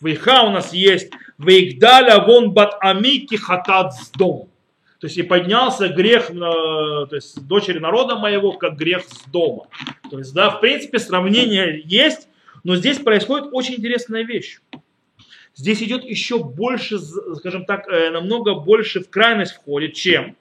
Вейха 0.00 0.42
у 0.42 0.50
нас 0.50 0.72
есть 0.72 1.12
Вейгдаля 1.38 2.18
вон 2.20 2.52
бат 2.52 2.76
амики 2.80 3.36
хатат 3.36 3.94
с 3.94 4.10
домом. 4.10 4.48
То 5.00 5.06
есть 5.06 5.16
и 5.16 5.22
поднялся 5.22 5.88
грех, 5.88 6.30
э, 6.30 6.34
то 6.34 7.08
есть 7.12 7.46
дочери 7.46 7.78
народа 7.78 8.16
моего, 8.16 8.52
как 8.52 8.76
грех 8.76 9.04
с 9.04 9.30
дома. 9.30 9.66
То 10.10 10.18
есть, 10.18 10.34
да, 10.34 10.50
в 10.50 10.60
принципе, 10.60 10.98
сравнение 10.98 11.80
есть, 11.84 12.28
но 12.64 12.76
здесь 12.76 12.98
происходит 12.98 13.48
очень 13.52 13.74
интересная 13.74 14.22
вещь. 14.22 14.60
Здесь 15.54 15.82
идет 15.82 16.04
еще 16.04 16.42
больше, 16.42 16.98
скажем 16.98 17.64
так, 17.64 17.88
э, 17.88 18.10
намного 18.10 18.54
больше 18.54 19.00
в 19.00 19.10
крайность 19.10 19.52
входит, 19.52 19.94
чем 19.94 20.36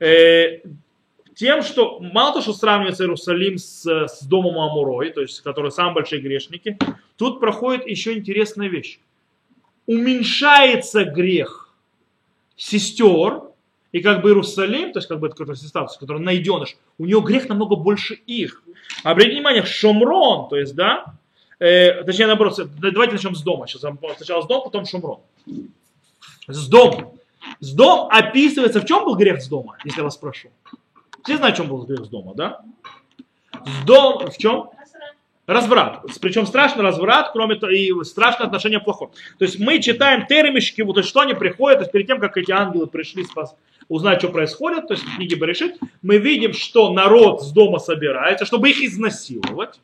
э, 0.00 0.60
тем, 1.34 1.62
что 1.62 1.98
мало 2.00 2.34
то, 2.34 2.40
что 2.42 2.52
сравнивается 2.52 3.04
Иерусалим 3.04 3.58
с, 3.58 3.86
с 3.86 4.22
домом 4.22 4.58
Амурой, 4.58 5.10
то 5.10 5.22
есть, 5.22 5.40
которые 5.40 5.70
самые 5.72 5.94
большие 5.94 6.20
грешники, 6.20 6.76
тут 7.16 7.40
проходит 7.40 7.86
еще 7.86 8.12
интересная 8.16 8.68
вещь. 8.68 9.00
Уменьшается 9.86 11.04
грех 11.04 11.74
сестер, 12.56 13.42
и 13.92 14.00
как 14.00 14.22
бы 14.22 14.30
Иерусалим, 14.30 14.92
то 14.92 14.98
есть 14.98 15.08
как 15.08 15.20
бы 15.20 15.26
это 15.26 15.36
какой-то 15.36 15.60
статус, 15.60 15.96
который 15.98 16.22
найденыш, 16.22 16.76
у 16.98 17.06
него 17.06 17.20
грех 17.20 17.48
намного 17.48 17.76
больше 17.76 18.14
их. 18.14 18.62
Обратите 19.02 19.36
внимание, 19.36 19.64
Шомрон, 19.64 20.48
то 20.48 20.56
есть, 20.56 20.74
да, 20.74 21.14
э, 21.58 22.04
точнее, 22.04 22.26
наоборот, 22.26 22.58
давайте 22.78 23.14
начнем 23.14 23.34
с 23.34 23.42
дома. 23.42 23.66
Сейчас 23.66 23.80
сначала 24.16 24.42
с 24.42 24.46
дома, 24.46 24.64
потом 24.64 24.86
Шомрон. 24.86 25.20
С 26.46 26.68
дом. 26.68 27.14
С 27.60 27.72
дом 27.72 28.08
описывается, 28.10 28.80
в 28.80 28.86
чем 28.86 29.04
был 29.04 29.16
грех 29.16 29.42
с 29.42 29.48
дома, 29.48 29.76
если 29.84 29.98
я 29.98 30.04
вас 30.04 30.14
спрошу. 30.14 30.48
Все 31.24 31.36
знают, 31.36 31.56
в 31.56 31.58
чем 31.58 31.68
был 31.68 31.82
грех 31.84 32.04
с 32.04 32.08
дома, 32.08 32.34
да? 32.34 32.62
С 33.64 33.84
дом, 33.84 34.30
в 34.30 34.36
чем? 34.38 34.70
Разврат. 35.46 36.04
Причем 36.20 36.46
страшный 36.46 36.84
разврат, 36.84 37.32
кроме 37.32 37.56
того, 37.56 37.72
и 37.72 37.90
страшное 38.04 38.46
отношение 38.46 38.78
плохое. 38.78 39.10
То 39.38 39.44
есть 39.44 39.58
мы 39.58 39.82
читаем 39.82 40.26
термишки, 40.26 40.82
вот 40.82 41.04
что 41.04 41.20
они 41.20 41.34
приходят, 41.34 41.78
то 41.78 41.82
есть 41.82 41.92
перед 41.92 42.06
тем, 42.06 42.20
как 42.20 42.36
эти 42.36 42.52
ангелы 42.52 42.86
пришли 42.86 43.24
спас, 43.24 43.56
узнать, 43.88 44.20
что 44.20 44.28
происходит, 44.28 44.86
то 44.86 44.94
есть 44.94 45.04
в 45.04 45.16
книге 45.16 45.34
Берешит, 45.36 45.78
мы 46.00 46.18
видим, 46.18 46.52
что 46.52 46.92
народ 46.92 47.42
с 47.42 47.50
дома 47.50 47.78
собирается, 47.78 48.46
чтобы 48.46 48.70
их 48.70 48.80
изнасиловать. 48.82 49.80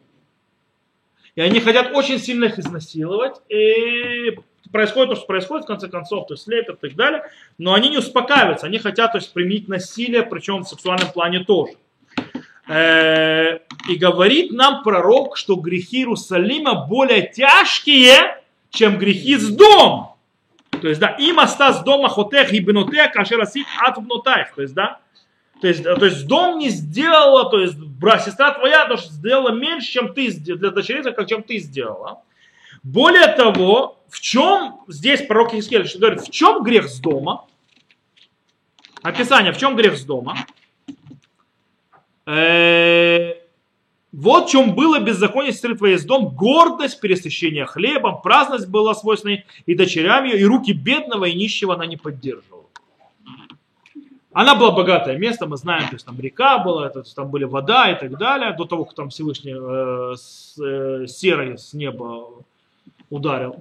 И 1.34 1.40
они 1.40 1.58
хотят 1.58 1.92
очень 1.92 2.20
сильно 2.20 2.44
их 2.46 2.58
изнасиловать. 2.58 3.40
И 3.48 4.38
происходит 4.70 5.10
то, 5.10 5.16
что 5.16 5.26
происходит, 5.26 5.64
в 5.64 5.68
конце 5.68 5.88
концов, 5.88 6.28
то 6.28 6.34
есть 6.34 6.44
слепят 6.44 6.76
и 6.76 6.88
так 6.88 6.96
далее, 6.96 7.22
но 7.58 7.74
они 7.74 7.88
не 7.88 7.98
успокаиваются, 7.98 8.66
они 8.66 8.78
хотят 8.78 9.12
то 9.12 9.18
есть, 9.18 9.32
применить 9.32 9.66
насилие, 9.66 10.22
причем 10.22 10.62
в 10.62 10.68
сексуальном 10.68 11.10
плане 11.10 11.44
тоже. 11.44 11.72
Э, 12.68 13.60
и 13.88 13.96
говорит 13.96 14.52
нам 14.52 14.82
пророк, 14.82 15.36
что 15.36 15.56
грехи 15.56 15.98
Иерусалима 15.98 16.86
более 16.86 17.22
тяжкие, 17.22 18.42
чем 18.70 18.98
грехи 18.98 19.36
с 19.36 19.48
дома. 19.48 20.16
То 20.70 20.88
есть, 20.88 21.00
да, 21.00 21.08
им 21.08 21.40
остас 21.40 21.82
дома 21.82 22.10
хотех 22.10 22.52
и 22.52 22.60
бенотех, 22.60 23.12
кашерасит 23.12 23.66
от 23.80 23.96
внутаев. 23.96 24.52
То 24.54 24.62
есть, 24.62 24.74
да, 24.74 25.00
то 25.60 25.66
есть, 25.66 25.82
то 25.82 26.04
есть 26.04 26.26
дом 26.26 26.58
не 26.58 26.68
сделала, 26.68 27.50
то 27.50 27.58
есть 27.58 27.76
брат, 27.76 28.24
сестра 28.24 28.52
твоя 28.52 28.86
даже 28.86 29.06
сделала 29.08 29.50
меньше, 29.50 29.90
чем 29.90 30.14
ты 30.14 30.30
для 30.30 30.70
дочерей, 30.70 31.02
как 31.02 31.26
чем 31.26 31.42
ты 31.42 31.58
сделала. 31.58 32.22
Более 32.82 33.26
того, 33.28 33.98
в 34.08 34.20
чем 34.20 34.80
здесь 34.86 35.22
пророк 35.22 35.54
Искель 35.54 35.88
говорит, 35.98 36.20
в 36.20 36.30
чем 36.30 36.62
грех 36.62 36.88
с 36.88 37.00
дома? 37.00 37.46
Описание, 39.02 39.52
в 39.52 39.58
чем 39.58 39.74
грех 39.74 39.96
с 39.96 40.04
дома? 40.04 40.36
Э, 42.28 43.36
вот 44.12 44.48
в 44.48 44.50
чем 44.50 44.74
было 44.74 45.00
беззаконие 45.00 45.52
сестры 45.52 45.74
твоей 45.76 45.96
с 45.96 46.04
дом, 46.04 46.28
гордость, 46.28 47.00
пересыщение 47.00 47.64
хлебом, 47.64 48.20
праздность 48.20 48.68
была 48.68 48.94
свойственной 48.94 49.46
и 49.64 49.74
дочерям 49.74 50.24
ее, 50.24 50.38
и 50.38 50.44
руки 50.44 50.72
бедного 50.72 51.24
и 51.24 51.34
нищего 51.34 51.74
она 51.74 51.86
не 51.86 51.96
поддерживала. 51.96 52.66
Она 54.32 54.54
была 54.54 54.72
богатое 54.72 55.16
место, 55.16 55.46
мы 55.46 55.56
знаем, 55.56 55.88
то 55.88 55.94
есть 55.94 56.04
там 56.04 56.20
река 56.20 56.58
была, 56.58 56.90
то 56.90 57.00
есть 57.00 57.16
там 57.16 57.30
были 57.30 57.44
вода 57.44 57.90
и 57.90 57.98
так 57.98 58.18
далее, 58.18 58.52
до 58.52 58.66
того, 58.66 58.84
как 58.84 58.94
там 58.94 59.08
Всевышний 59.08 59.54
э, 59.56 60.14
с, 60.14 60.58
э, 60.62 61.06
серой 61.06 61.56
с 61.56 61.72
неба 61.72 62.28
ударил. 63.08 63.56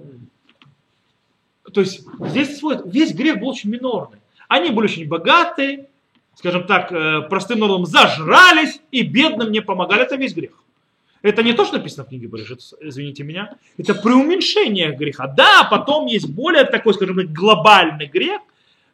То 1.72 1.80
есть 1.80 2.06
здесь 2.20 2.58
свой, 2.58 2.78
весь 2.84 3.14
грех 3.14 3.40
был 3.40 3.48
очень 3.48 3.70
минорный. 3.70 4.18
Они 4.46 4.70
были 4.70 4.84
очень 4.84 5.08
богатые, 5.08 5.87
скажем 6.38 6.68
так, 6.68 6.92
э, 6.92 7.22
простым 7.28 7.58
народом 7.58 7.84
зажрались 7.84 8.80
и 8.92 9.02
бедным 9.02 9.50
не 9.50 9.60
помогали. 9.60 10.02
Это 10.02 10.14
весь 10.14 10.34
грех. 10.34 10.52
Это 11.20 11.42
не 11.42 11.52
то, 11.52 11.64
что 11.64 11.78
написано 11.78 12.04
в 12.04 12.08
книге 12.10 12.28
Бережит, 12.28 12.60
извините 12.80 13.24
меня. 13.24 13.56
Это 13.76 13.92
преуменьшение 13.92 14.92
греха. 14.92 15.26
Да, 15.26 15.66
потом 15.68 16.06
есть 16.06 16.30
более 16.30 16.62
такой, 16.62 16.94
скажем 16.94 17.16
так, 17.16 17.32
глобальный 17.32 18.06
грех. 18.06 18.40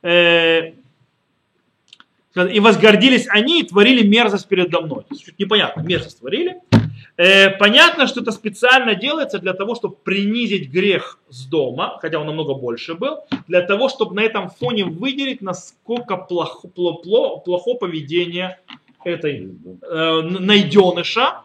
Э, 0.01 0.73
и 2.51 2.61
возгордились 2.61 3.29
они 3.29 3.61
и 3.61 3.63
творили 3.63 4.07
мерзость 4.07 4.49
передо 4.49 4.81
мной. 4.81 5.05
Чуть 5.11 5.39
непонятно, 5.39 5.83
мерзость 5.83 6.21
творили. 6.21 6.63
Э, 7.17 7.51
понятно, 7.51 8.09
что 8.09 8.23
это 8.23 8.33
специально 8.33 8.97
делается 8.97 9.39
для 9.39 9.53
того, 9.53 9.77
чтобы 9.77 9.95
принизить 9.95 10.71
грех 10.71 11.21
с 11.29 11.47
дома, 11.47 11.99
хотя 12.01 12.19
он 12.19 12.27
намного 12.27 12.55
больше 12.55 12.95
был, 12.95 13.21
для 13.47 13.63
того, 13.63 13.89
чтобы 13.89 14.17
на 14.17 14.21
этом 14.21 14.51
фоне 14.51 14.85
выделить, 14.85 15.41
насколько 15.41 16.17
плохо, 16.17 16.67
плохо, 16.67 17.41
плохо 17.41 17.75
поведение 17.75 18.59
этой 19.05 19.55
э, 19.83 20.21
найденыша, 20.23 21.43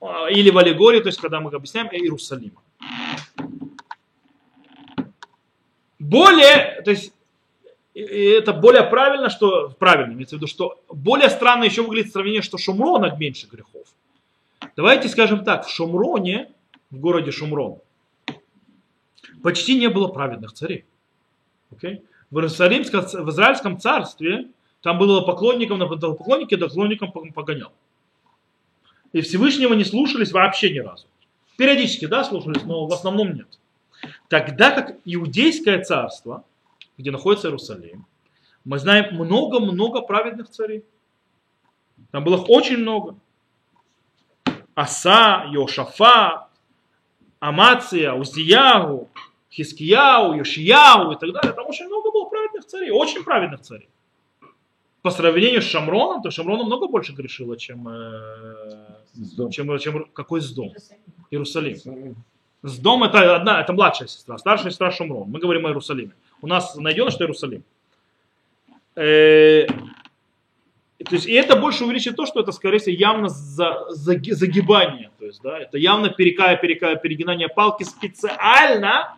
э, 0.00 0.06
или 0.30 0.48
в 0.50 0.56
аллегории, 0.56 1.00
то 1.00 1.08
есть 1.08 1.20
когда 1.20 1.40
мы 1.40 1.50
объясняем 1.50 1.88
Иерусалима. 1.88 2.62
Более, 5.98 6.80
то 6.82 6.90
есть 6.90 7.12
это 7.94 8.54
более 8.54 8.82
правильно, 8.84 9.28
что 9.28 9.68
правильно, 9.78 10.14
имеется 10.14 10.36
в 10.36 10.38
виду, 10.38 10.46
что 10.46 10.82
более 10.88 11.28
странно 11.28 11.64
еще 11.64 11.82
выглядит 11.82 12.12
сравнение, 12.12 12.42
что 12.42 12.56
Шумрона 12.56 13.14
меньше 13.18 13.46
грехов. 13.46 13.86
Давайте 14.76 15.08
скажем 15.08 15.44
так, 15.44 15.66
в 15.66 15.70
Шумроне, 15.70 16.50
в 16.90 16.98
городе 16.98 17.30
Шумрон, 17.30 17.78
почти 19.42 19.78
не 19.78 19.88
было 19.88 20.08
праведных 20.08 20.52
царей. 20.52 20.84
Okay? 21.72 22.02
В, 22.30 22.38
Иерусалимском, 22.38 23.02
в 23.02 23.30
Израильском 23.30 23.78
царстве 23.78 24.48
там 24.82 24.98
было 24.98 25.20
поклонником, 25.20 25.78
нападал 25.78 26.14
поклонники, 26.14 26.56
поклонникам 26.56 27.12
погонял. 27.12 27.72
И 29.12 29.20
Всевышнего 29.20 29.74
не 29.74 29.84
слушались 29.84 30.32
вообще 30.32 30.70
ни 30.70 30.80
разу. 30.80 31.06
Периодически, 31.56 32.06
да, 32.06 32.24
слушались, 32.24 32.64
но 32.64 32.86
в 32.86 32.92
основном 32.92 33.32
нет. 33.34 33.60
Тогда 34.28 34.72
как 34.72 34.98
Иудейское 35.04 35.82
царство, 35.84 36.44
где 36.98 37.12
находится 37.12 37.48
Иерусалим, 37.48 38.06
мы 38.64 38.78
знаем 38.78 39.14
много-много 39.14 40.00
праведных 40.00 40.48
царей. 40.50 40.84
Там 42.10 42.24
было 42.24 42.36
их 42.36 42.50
очень 42.50 42.78
много. 42.78 43.16
Аса, 44.74 45.46
Йошафа, 45.50 46.48
Амация, 47.40 48.12
Уздиягу, 48.14 49.08
Хискияу, 49.50 50.34
Йошияу 50.34 51.12
и 51.12 51.16
так 51.18 51.32
далее. 51.32 51.52
Там 51.52 51.66
очень 51.66 51.86
много 51.86 52.10
было 52.10 52.24
праведных 52.24 52.64
царей, 52.64 52.90
очень 52.90 53.22
праведных 53.22 53.60
царей. 53.60 53.88
По 55.02 55.10
сравнению 55.10 55.60
с 55.60 55.66
Шамроном, 55.66 56.22
то 56.22 56.30
Шамроном 56.30 56.66
много 56.66 56.88
больше 56.88 57.12
грешило, 57.12 57.56
чем, 57.58 57.86
э, 57.88 59.50
чем, 59.50 59.78
чем 59.78 60.04
какой 60.12 60.40
с 60.40 60.50
дом? 60.50 60.72
Иерусалим. 61.30 62.16
С 62.62 62.78
дом 62.78 63.04
это 63.04 63.36
одна, 63.36 63.60
это 63.60 63.74
младшая 63.74 64.08
сестра, 64.08 64.38
старшая 64.38 64.70
сестра 64.70 64.90
Шамрон. 64.90 65.28
Мы 65.28 65.38
говорим 65.38 65.66
о 65.66 65.68
Иерусалиме. 65.68 66.12
У 66.40 66.46
нас 66.46 66.74
найдено, 66.76 67.10
что 67.10 67.24
Иерусалим. 67.24 67.62
Э, 68.96 69.66
то 71.04 71.14
есть, 71.14 71.26
и 71.26 71.32
это 71.32 71.56
больше 71.56 71.84
увеличит 71.84 72.16
то, 72.16 72.26
что 72.26 72.40
это, 72.40 72.52
скорее 72.52 72.78
всего, 72.78 72.96
явно 72.96 73.28
за, 73.28 73.86
за, 73.90 74.18
загибание. 74.20 75.10
То 75.18 75.26
есть, 75.26 75.40
да, 75.42 75.58
это 75.58 75.78
явно 75.78 76.08
перекая, 76.08 76.56
перекая, 76.56 76.96
перегинание 76.96 77.48
палки 77.48 77.84
специально 77.84 79.16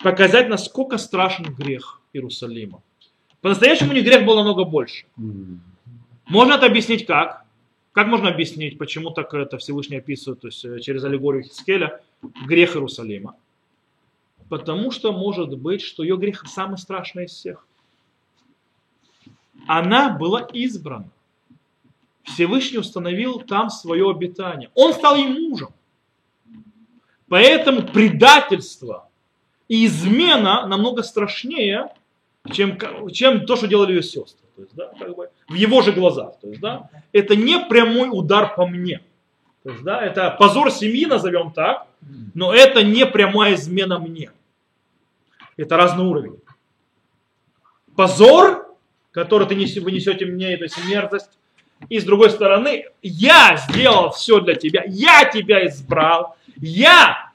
показать, 0.00 0.48
насколько 0.48 0.98
страшен 0.98 1.44
грех 1.54 2.00
Иерусалима. 2.12 2.82
По-настоящему 3.40 3.90
у 3.90 3.94
них 3.94 4.04
грех 4.04 4.24
был 4.24 4.36
намного 4.36 4.64
больше. 4.64 5.06
Можно 6.28 6.54
это 6.54 6.66
объяснить 6.66 7.06
как? 7.06 7.44
Как 7.92 8.06
можно 8.06 8.30
объяснить, 8.30 8.78
почему 8.78 9.10
так 9.10 9.34
это 9.34 9.58
Всевышний 9.58 9.98
описывает, 9.98 10.40
то 10.40 10.48
есть 10.48 10.64
э, 10.64 10.80
через 10.80 11.04
аллегорию 11.04 11.42
Хискеля, 11.42 12.00
грех 12.46 12.74
Иерусалима? 12.74 13.36
Потому 14.48 14.90
что 14.90 15.12
может 15.12 15.58
быть, 15.58 15.82
что 15.82 16.02
ее 16.02 16.16
грех 16.16 16.42
самый 16.46 16.78
страшный 16.78 17.26
из 17.26 17.32
всех 17.32 17.66
она 19.66 20.10
была 20.10 20.40
избрана. 20.52 21.08
Всевышний 22.24 22.78
установил 22.78 23.40
там 23.40 23.70
свое 23.70 24.08
обитание. 24.08 24.70
Он 24.74 24.92
стал 24.92 25.16
ей 25.16 25.26
мужем. 25.26 25.70
Поэтому 27.28 27.82
предательство 27.82 29.08
и 29.68 29.86
измена 29.86 30.66
намного 30.66 31.02
страшнее, 31.02 31.88
чем, 32.50 32.78
чем 33.12 33.46
то, 33.46 33.56
что 33.56 33.66
делали 33.66 33.94
ее 33.94 34.02
сестры. 34.02 34.46
То 34.54 34.62
есть, 34.62 34.74
да, 34.74 34.92
как 34.98 35.16
бы, 35.16 35.30
в 35.48 35.54
его 35.54 35.80
же 35.80 35.92
глазах. 35.92 36.38
То 36.40 36.48
есть, 36.48 36.60
да, 36.60 36.90
это 37.12 37.34
не 37.34 37.58
прямой 37.58 38.08
удар 38.12 38.54
по 38.54 38.66
мне. 38.66 39.00
То 39.62 39.70
есть, 39.70 39.82
да, 39.82 40.00
это 40.04 40.30
позор 40.38 40.70
семьи, 40.70 41.06
назовем 41.06 41.52
так, 41.52 41.86
но 42.34 42.52
это 42.52 42.82
не 42.82 43.06
прямая 43.06 43.54
измена 43.54 43.98
мне. 43.98 44.30
Это 45.56 45.76
разный 45.76 46.04
уровень. 46.04 46.38
Позор 47.96 48.61
который 49.12 49.46
ты 49.46 49.54
неси, 49.54 49.78
вы 49.78 49.92
несете 49.92 50.26
мне, 50.26 50.54
эту 50.54 50.66
мерзость. 50.86 51.38
И 51.88 52.00
с 52.00 52.04
другой 52.04 52.30
стороны, 52.30 52.86
я 53.02 53.56
сделал 53.56 54.10
все 54.10 54.40
для 54.40 54.54
тебя, 54.54 54.84
я 54.86 55.24
тебя 55.24 55.66
избрал, 55.66 56.36
я 56.56 57.32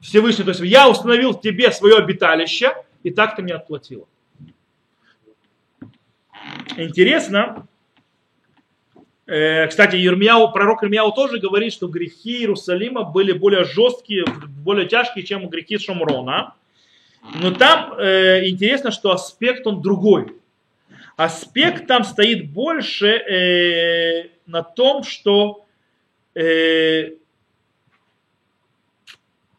Всевышний, 0.00 0.44
то 0.44 0.50
есть 0.50 0.60
я 0.62 0.88
установил 0.88 1.34
тебе 1.34 1.70
свое 1.70 1.96
обиталище, 1.96 2.74
и 3.02 3.10
так 3.10 3.36
ты 3.36 3.42
мне 3.42 3.54
отплатила. 3.54 4.06
Интересно, 6.76 7.68
э, 9.26 9.66
кстати, 9.68 9.96
Ермияу, 9.96 10.50
пророк 10.52 10.82
Ермияу 10.82 11.12
тоже 11.12 11.38
говорит, 11.38 11.72
что 11.72 11.86
грехи 11.86 12.38
Иерусалима 12.40 13.04
были 13.04 13.32
более 13.32 13.64
жесткие, 13.64 14.24
более 14.64 14.88
тяжкие, 14.88 15.24
чем 15.24 15.48
грехи 15.48 15.78
Шамрона. 15.78 16.54
Но 17.22 17.52
там 17.52 17.94
э, 17.94 18.48
интересно, 18.48 18.90
что 18.90 19.12
аспект 19.12 19.66
он 19.66 19.80
другой. 19.80 20.36
Аспект 21.16 21.86
там 21.86 22.04
стоит 22.04 22.50
больше 22.50 23.06
э, 23.06 24.30
на 24.46 24.62
том, 24.62 25.04
что 25.04 25.64
э, 26.34 27.12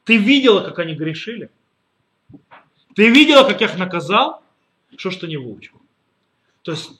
ты 0.03 0.17
видела, 0.17 0.61
как 0.61 0.79
они 0.79 0.93
грешили. 0.93 1.49
Ты 2.95 3.09
видела, 3.09 3.43
как 3.47 3.61
я 3.61 3.67
их 3.67 3.77
наказал, 3.77 4.43
что 4.97 5.09
ж 5.09 5.15
ты 5.17 5.27
не 5.27 5.37
выучил. 5.37 5.79
То 6.63 6.71
есть 6.71 6.91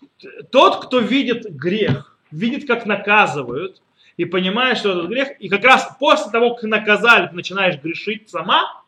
тот, 0.52 0.86
кто 0.86 1.00
видит 1.00 1.54
грех, 1.56 2.18
видит, 2.32 2.68
как 2.68 2.86
наказывают, 2.86 3.82
и 4.18 4.26
понимает, 4.26 4.78
что 4.78 4.92
это 4.92 5.08
грех, 5.08 5.40
и 5.40 5.50
как 5.50 5.64
раз 5.64 5.96
после 6.00 6.32
того, 6.32 6.56
как 6.56 6.64
наказали, 6.64 7.28
ты 7.28 7.36
начинаешь 7.36 7.82
грешить 7.82 8.30
сама, 8.30 8.83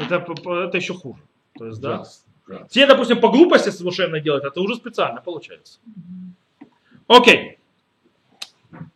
это, 0.00 0.24
это 0.64 0.76
еще 0.76 0.94
хуже. 0.94 1.20
То 1.56 1.66
есть, 1.66 1.80
да? 1.80 2.04
да. 2.46 2.66
Те, 2.70 2.86
допустим, 2.86 3.20
по 3.20 3.28
глупости 3.28 3.70
совершенно 3.70 4.20
делают, 4.20 4.44
это 4.44 4.60
уже 4.60 4.76
специально 4.76 5.20
получается. 5.20 5.78
Окей. 7.06 7.58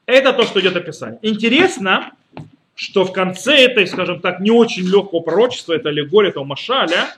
Это 0.06 0.32
то, 0.32 0.44
что 0.44 0.60
идет 0.60 0.76
описание. 0.76 1.18
Интересно, 1.22 2.12
что 2.74 3.04
в 3.04 3.12
конце 3.12 3.54
этой, 3.64 3.86
скажем 3.86 4.20
так, 4.20 4.40
не 4.40 4.50
очень 4.50 4.84
легкого 4.84 5.20
пророчества, 5.20 5.72
это 5.72 5.88
аллегория, 5.88 6.30
этого 6.30 6.44
Машаля, 6.44 7.14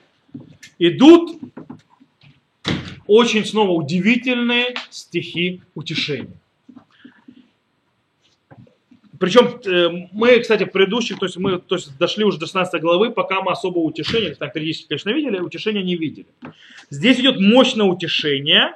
идут 0.79 1.39
очень 3.07 3.45
снова 3.45 3.73
удивительные 3.73 4.75
стихи 4.91 5.63
утешения. 5.75 6.39
Причем 9.19 9.61
э, 9.65 10.09
мы, 10.13 10.41
кстати, 10.41 10.65
в 10.65 10.73
предыдущих, 10.73 11.19
то 11.19 11.27
есть 11.27 11.37
мы 11.37 11.59
то 11.59 11.77
есть 11.77 11.97
дошли 11.99 12.25
уже 12.25 12.39
до 12.39 12.47
16 12.47 12.81
главы, 12.81 13.11
пока 13.11 13.43
мы 13.43 13.53
особо 13.53 13.79
утешения, 13.79 14.35
так 14.35 14.53
периодически, 14.53 14.89
конечно, 14.89 15.11
видели, 15.11 15.39
утешения 15.39 15.83
не 15.83 15.97
видели. 15.97 16.27
Здесь 16.91 17.21
идет 17.21 17.39
мощное 17.39 17.87
утешение, 17.87 18.75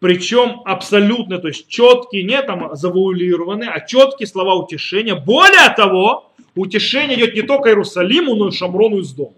причем 0.00 0.62
абсолютно, 0.64 1.38
то 1.38 1.48
есть 1.48 1.68
четкие, 1.68 2.24
не 2.24 2.40
там 2.42 2.74
завуалированные, 2.74 3.70
а 3.70 3.80
четкие 3.86 4.26
слова 4.26 4.54
утешения. 4.54 5.14
Более 5.14 5.72
того, 5.76 6.32
утешение 6.56 7.16
идет 7.18 7.34
не 7.34 7.42
только 7.42 7.68
Иерусалиму, 7.68 8.34
но 8.34 8.48
и 8.48 8.52
Шамрону 8.52 8.98
из 8.98 9.12
дома 9.12 9.34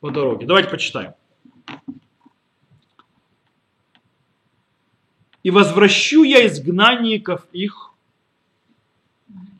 по 0.00 0.10
дороге. 0.10 0.46
Давайте 0.46 0.70
почитаем. 0.70 1.12
И 5.42 5.50
возвращу 5.50 6.22
я 6.22 6.46
изгнанников 6.46 7.46
их 7.52 7.91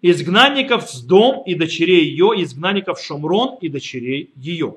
изгнанников 0.02 0.90
с 0.90 1.00
дом 1.00 1.42
и 1.46 1.54
дочерей 1.54 2.10
ее, 2.10 2.32
изгнанников 2.42 3.00
Шомрон 3.00 3.56
и 3.60 3.68
дочерей 3.68 4.30
ее. 4.36 4.76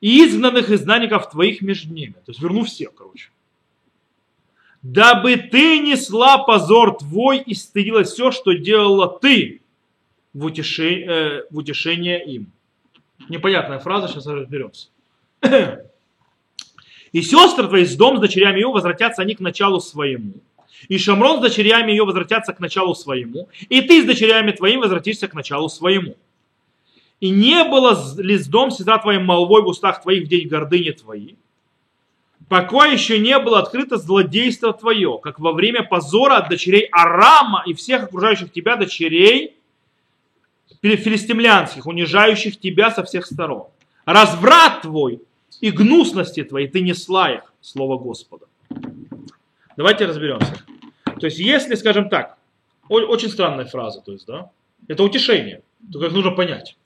И 0.00 0.24
изгнанных 0.26 0.70
изгнанников 0.70 1.30
твоих 1.30 1.62
между 1.62 1.92
ними. 1.92 2.12
То 2.12 2.30
есть 2.30 2.40
верну 2.40 2.64
всех, 2.64 2.94
короче. 2.94 3.30
Дабы 4.82 5.36
ты 5.36 5.78
несла 5.78 6.38
позор 6.38 6.96
твой 6.98 7.38
и 7.38 7.54
стыдилась 7.54 8.12
все, 8.12 8.30
что 8.30 8.52
делала 8.52 9.18
ты 9.18 9.60
в 10.32 10.44
утешение, 10.44 11.06
э, 11.06 11.44
в 11.50 11.58
утешение 11.58 12.24
им. 12.24 12.50
Непонятная 13.28 13.78
фраза, 13.78 14.08
сейчас 14.08 14.26
разберемся. 14.26 14.88
И 17.12 17.22
сестры 17.22 17.66
твои 17.66 17.84
с 17.84 17.96
дом 17.96 18.18
с 18.18 18.20
дочерями 18.20 18.60
ее 18.60 18.68
возвратятся 18.68 19.22
они 19.22 19.34
к 19.34 19.40
началу 19.40 19.80
своему 19.80 20.34
и 20.88 20.98
Шамрон 20.98 21.38
с 21.38 21.42
дочерями 21.42 21.90
ее 21.90 22.04
возвратятся 22.04 22.52
к 22.52 22.60
началу 22.60 22.94
своему, 22.94 23.48
и 23.68 23.80
ты 23.80 24.02
с 24.02 24.06
дочерями 24.06 24.52
твоими 24.52 24.80
возвратишься 24.80 25.28
к 25.28 25.34
началу 25.34 25.68
своему. 25.68 26.16
И 27.20 27.28
не 27.30 27.64
было 27.64 27.98
ли 28.18 28.38
с 28.38 28.46
дом 28.46 28.70
сестра 28.70 28.98
твоя 28.98 29.20
молвой 29.20 29.62
в 29.62 29.66
устах 29.66 30.02
твоих 30.02 30.24
в 30.24 30.28
день 30.28 30.48
гордыни 30.48 30.90
твоей, 30.90 31.36
пока 32.48 32.86
еще 32.86 33.18
не 33.18 33.38
было 33.38 33.58
открыто 33.58 33.98
злодейство 33.98 34.72
твое, 34.72 35.18
как 35.22 35.38
во 35.38 35.52
время 35.52 35.82
позора 35.82 36.38
от 36.38 36.48
дочерей 36.48 36.88
Арама 36.90 37.62
и 37.66 37.74
всех 37.74 38.04
окружающих 38.04 38.50
тебя 38.52 38.76
дочерей 38.76 39.56
филистимлянских, 40.82 41.86
унижающих 41.86 42.58
тебя 42.58 42.90
со 42.90 43.04
всех 43.04 43.26
сторон. 43.26 43.66
Разврат 44.06 44.80
твой 44.82 45.20
и 45.60 45.70
гнусности 45.70 46.42
твои 46.42 46.68
ты 46.68 46.80
несла 46.80 47.30
их, 47.30 47.52
слово 47.60 47.98
Господа. 47.98 48.46
Давайте 49.76 50.06
разберемся. 50.06 50.64
То 51.20 51.26
есть, 51.26 51.38
если, 51.38 51.74
скажем 51.74 52.08
так, 52.08 52.36
очень 52.88 53.28
странная 53.28 53.66
фраза, 53.66 54.00
то 54.00 54.12
есть, 54.12 54.26
да, 54.26 54.50
это 54.88 55.02
утешение, 55.02 55.62
только 55.92 56.08
их 56.08 56.12
нужно 56.12 56.32
понять. 56.32 56.76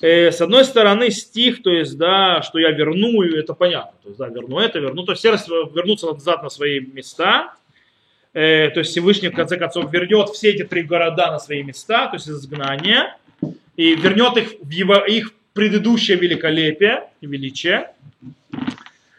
Э, 0.00 0.32
с 0.32 0.40
одной 0.40 0.64
стороны, 0.64 1.10
стих, 1.10 1.62
то 1.62 1.70
есть, 1.70 1.96
да, 1.98 2.42
что 2.42 2.58
я 2.58 2.70
верну, 2.70 3.22
это 3.22 3.54
понятно, 3.54 3.92
то 4.02 4.08
есть, 4.08 4.18
да, 4.18 4.28
верну 4.28 4.58
это, 4.58 4.78
верну, 4.78 5.04
то 5.04 5.12
есть, 5.12 5.20
все 5.20 5.30
вернутся 5.74 6.06
назад 6.06 6.42
на 6.42 6.48
свои 6.48 6.80
места, 6.80 7.54
э, 8.32 8.70
то 8.70 8.80
есть, 8.80 8.90
Всевышний, 8.90 9.28
в 9.28 9.36
конце 9.36 9.56
концов, 9.56 9.92
вернет 9.92 10.30
все 10.30 10.50
эти 10.50 10.64
три 10.64 10.82
города 10.82 11.30
на 11.30 11.38
свои 11.38 11.62
места, 11.62 12.08
то 12.08 12.16
есть, 12.16 12.28
изгнание, 12.28 13.16
и 13.76 13.94
вернет 13.94 14.36
их 14.36 14.54
в 14.60 14.70
его, 14.70 14.96
их 14.96 15.32
предыдущее 15.52 16.16
великолепие 16.16 17.04
и 17.20 17.26
величие, 17.26 17.90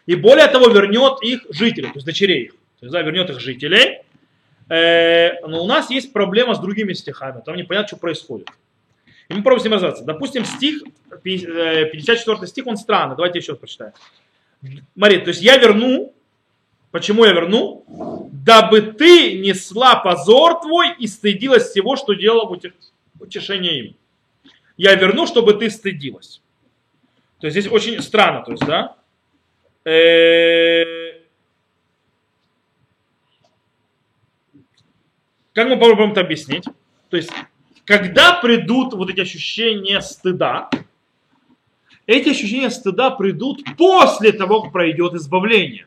и 0.06 0.16
более 0.16 0.48
того, 0.48 0.68
вернет 0.68 1.22
их 1.22 1.46
жителей, 1.50 1.88
то 1.88 1.94
есть 1.94 2.06
дочерей 2.06 2.44
их. 2.44 2.54
Да, 2.90 3.02
вернет 3.02 3.30
их 3.30 3.40
жителей. 3.40 4.02
Э, 4.68 5.40
но 5.46 5.62
у 5.62 5.66
нас 5.66 5.90
есть 5.90 6.12
проблема 6.12 6.54
с 6.54 6.60
другими 6.60 6.92
стихами. 6.92 7.42
Там 7.44 7.56
непонятно, 7.56 7.88
что 7.88 7.96
происходит. 7.96 8.48
И 9.28 9.34
мы 9.34 9.42
пробуем 9.42 9.60
с 9.60 9.64
ним 9.64 9.74
разобраться. 9.74 10.04
Допустим, 10.04 10.44
стих, 10.44 10.82
54 11.22 12.38
э, 12.40 12.46
стих, 12.46 12.66
он 12.66 12.76
странный. 12.76 13.16
Давайте 13.16 13.38
еще 13.38 13.52
раз 13.52 13.58
прочитаем. 13.58 13.92
Смотри, 14.96 15.18
то 15.18 15.28
есть 15.28 15.42
я 15.42 15.56
верну, 15.58 16.14
почему 16.90 17.24
я 17.24 17.32
верну? 17.32 18.30
Дабы 18.32 18.80
ты 18.80 19.38
несла 19.38 19.96
позор 19.96 20.60
твой 20.60 20.94
и 20.98 21.06
стыдилась 21.06 21.70
всего, 21.70 21.96
что 21.96 22.14
делала 22.14 22.46
в 22.46 23.22
утешении 23.22 23.78
им. 23.78 23.96
Я 24.76 24.94
верну, 24.94 25.26
чтобы 25.26 25.54
ты 25.54 25.70
стыдилась. 25.70 26.40
То 27.40 27.46
есть 27.46 27.58
здесь 27.58 27.70
очень 27.70 28.00
странно, 28.00 28.42
то 28.42 28.52
есть, 28.52 28.64
да? 28.64 28.96
Э, 29.84 31.04
как 35.54 35.68
мы 35.68 35.76
попробуем 35.76 36.12
это 36.12 36.20
объяснить? 36.20 36.64
То 37.08 37.16
есть, 37.16 37.30
когда 37.84 38.34
придут 38.34 38.92
вот 38.92 39.08
эти 39.08 39.20
ощущения 39.20 40.00
стыда, 40.00 40.68
эти 42.06 42.30
ощущения 42.30 42.70
стыда 42.70 43.10
придут 43.10 43.62
после 43.78 44.32
того, 44.32 44.62
как 44.62 44.72
пройдет 44.72 45.14
избавление. 45.14 45.86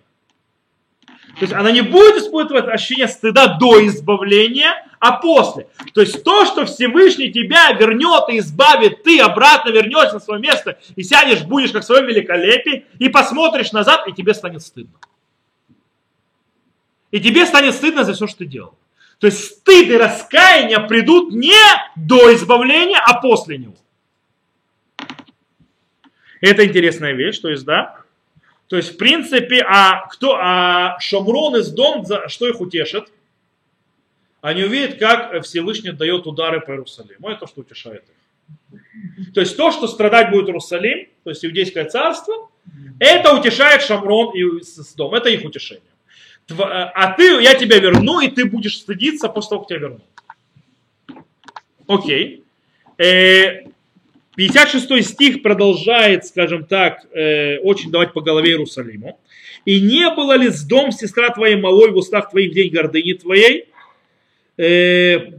То 1.38 1.44
есть 1.44 1.54
она 1.54 1.72
не 1.72 1.82
будет 1.82 2.16
испытывать 2.16 2.68
ощущение 2.68 3.08
стыда 3.08 3.58
до 3.60 3.86
избавления, 3.86 4.88
а 5.00 5.12
после. 5.12 5.68
То 5.94 6.02
есть 6.02 6.24
то, 6.24 6.46
что 6.46 6.66
Всевышний 6.66 7.32
тебя 7.32 7.72
вернет 7.74 8.30
и 8.30 8.40
избавит, 8.40 9.04
ты 9.04 9.20
обратно 9.20 9.70
вернешься 9.70 10.16
на 10.16 10.20
свое 10.20 10.42
место 10.42 10.80
и 10.96 11.04
сядешь, 11.04 11.44
будешь 11.44 11.72
как 11.72 11.84
в 11.84 11.86
своем 11.86 12.08
великолепии, 12.08 12.86
и 12.98 13.10
посмотришь 13.10 13.72
назад, 13.72 14.08
и 14.08 14.14
тебе 14.14 14.34
станет 14.34 14.64
стыдно. 14.64 14.98
И 17.12 17.20
тебе 17.20 17.46
станет 17.46 17.76
стыдно 17.76 18.04
за 18.04 18.14
все, 18.14 18.26
что 18.26 18.40
ты 18.40 18.46
делал. 18.46 18.74
То 19.20 19.28
есть 19.28 19.44
стыд 19.44 19.90
и 19.90 19.98
раскаяние 19.98 20.80
придут 20.82 21.34
не 21.34 21.56
до 21.96 22.34
избавления, 22.36 23.00
а 23.00 23.20
после 23.20 23.58
него. 23.58 23.76
Это 26.40 26.66
интересная 26.66 27.14
вещь, 27.14 27.40
то 27.40 27.50
есть, 27.50 27.66
да, 27.66 28.04
то 28.68 28.76
есть, 28.76 28.96
в 28.96 28.98
принципе, 28.98 29.64
а 29.66 30.08
кто, 30.08 30.36
а 30.36 31.00
Шамрон 31.00 31.56
из 31.56 31.72
дом, 31.72 32.06
что 32.28 32.48
их 32.48 32.60
утешит? 32.60 33.10
Они 34.42 34.64
увидят, 34.64 35.00
как 35.00 35.44
Всевышний 35.44 35.92
дает 35.92 36.28
удары 36.28 36.60
по 36.62 36.72
Иерусалиму. 36.72 37.30
Это 37.30 37.42
то, 37.42 37.48
что 37.48 37.62
утешает 37.62 38.04
их. 38.04 39.34
То 39.34 39.40
есть 39.40 39.58
то, 39.58 39.72
что 39.72 39.88
страдать 39.88 40.32
будет 40.32 40.48
Иерусалим, 40.48 41.08
то 41.24 41.30
есть 41.30 41.44
иудейское 41.44 41.86
царство, 41.86 42.50
это 43.00 43.34
утешает 43.34 43.82
Шамрон 43.82 44.36
и 44.36 44.44
дом. 44.96 45.16
Это 45.16 45.30
их 45.30 45.46
утешение. 45.46 45.84
А 46.50 47.14
ты, 47.14 47.42
я 47.42 47.56
тебя 47.56 47.80
верну, 47.80 48.22
и 48.22 48.30
ты 48.30 48.46
будешь 48.46 48.78
стыдиться 48.78 49.28
после 49.28 49.50
того, 49.50 49.62
как 49.62 49.70
тебя 49.70 49.80
верну. 49.80 50.00
Окей. 51.88 52.44
Э, 52.98 53.64
56 54.38 55.06
стих 55.06 55.42
продолжает, 55.42 56.26
скажем 56.26 56.66
так, 56.66 57.06
э, 57.14 57.58
очень 57.60 57.92
давать 57.92 58.14
по 58.14 58.22
голове 58.22 58.52
Иерусалиму. 58.52 59.20
«И 59.66 59.82
не 59.82 60.10
было 60.12 60.34
ли 60.38 60.50
с 60.50 60.64
дом 60.64 60.92
сестра 60.92 61.30
твоей 61.30 61.56
малой 61.56 61.92
в 61.92 61.98
устах 61.98 62.30
твоих 62.30 62.52
в 62.52 62.54
день 62.54 62.72
гордыни 62.72 63.14
твоей, 63.14 63.68
э, 64.58 65.32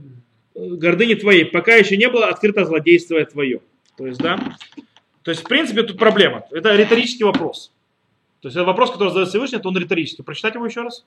гордыни 0.54 1.14
твоей, 1.14 1.44
пока 1.44 1.76
еще 1.76 1.96
не 1.96 2.08
было 2.08 2.26
открыто 2.26 2.64
злодействие 2.64 3.24
твое». 3.24 3.60
То 3.96 4.06
есть, 4.06 4.20
да, 4.20 4.38
то 5.22 5.30
есть, 5.30 5.42
в 5.42 5.48
принципе, 5.48 5.82
тут 5.82 5.98
проблема. 5.98 6.44
Это 6.50 6.74
риторический 6.74 7.24
вопрос. 7.24 7.72
То 8.40 8.48
есть, 8.48 8.56
это 8.56 8.64
вопрос, 8.64 8.90
который 8.90 9.08
задает 9.08 9.28
Всевышний, 9.28 9.58
то 9.58 9.68
он 9.68 9.76
риторический. 9.76 10.22
Прочитать 10.22 10.54
его 10.54 10.66
еще 10.66 10.82
раз? 10.82 11.04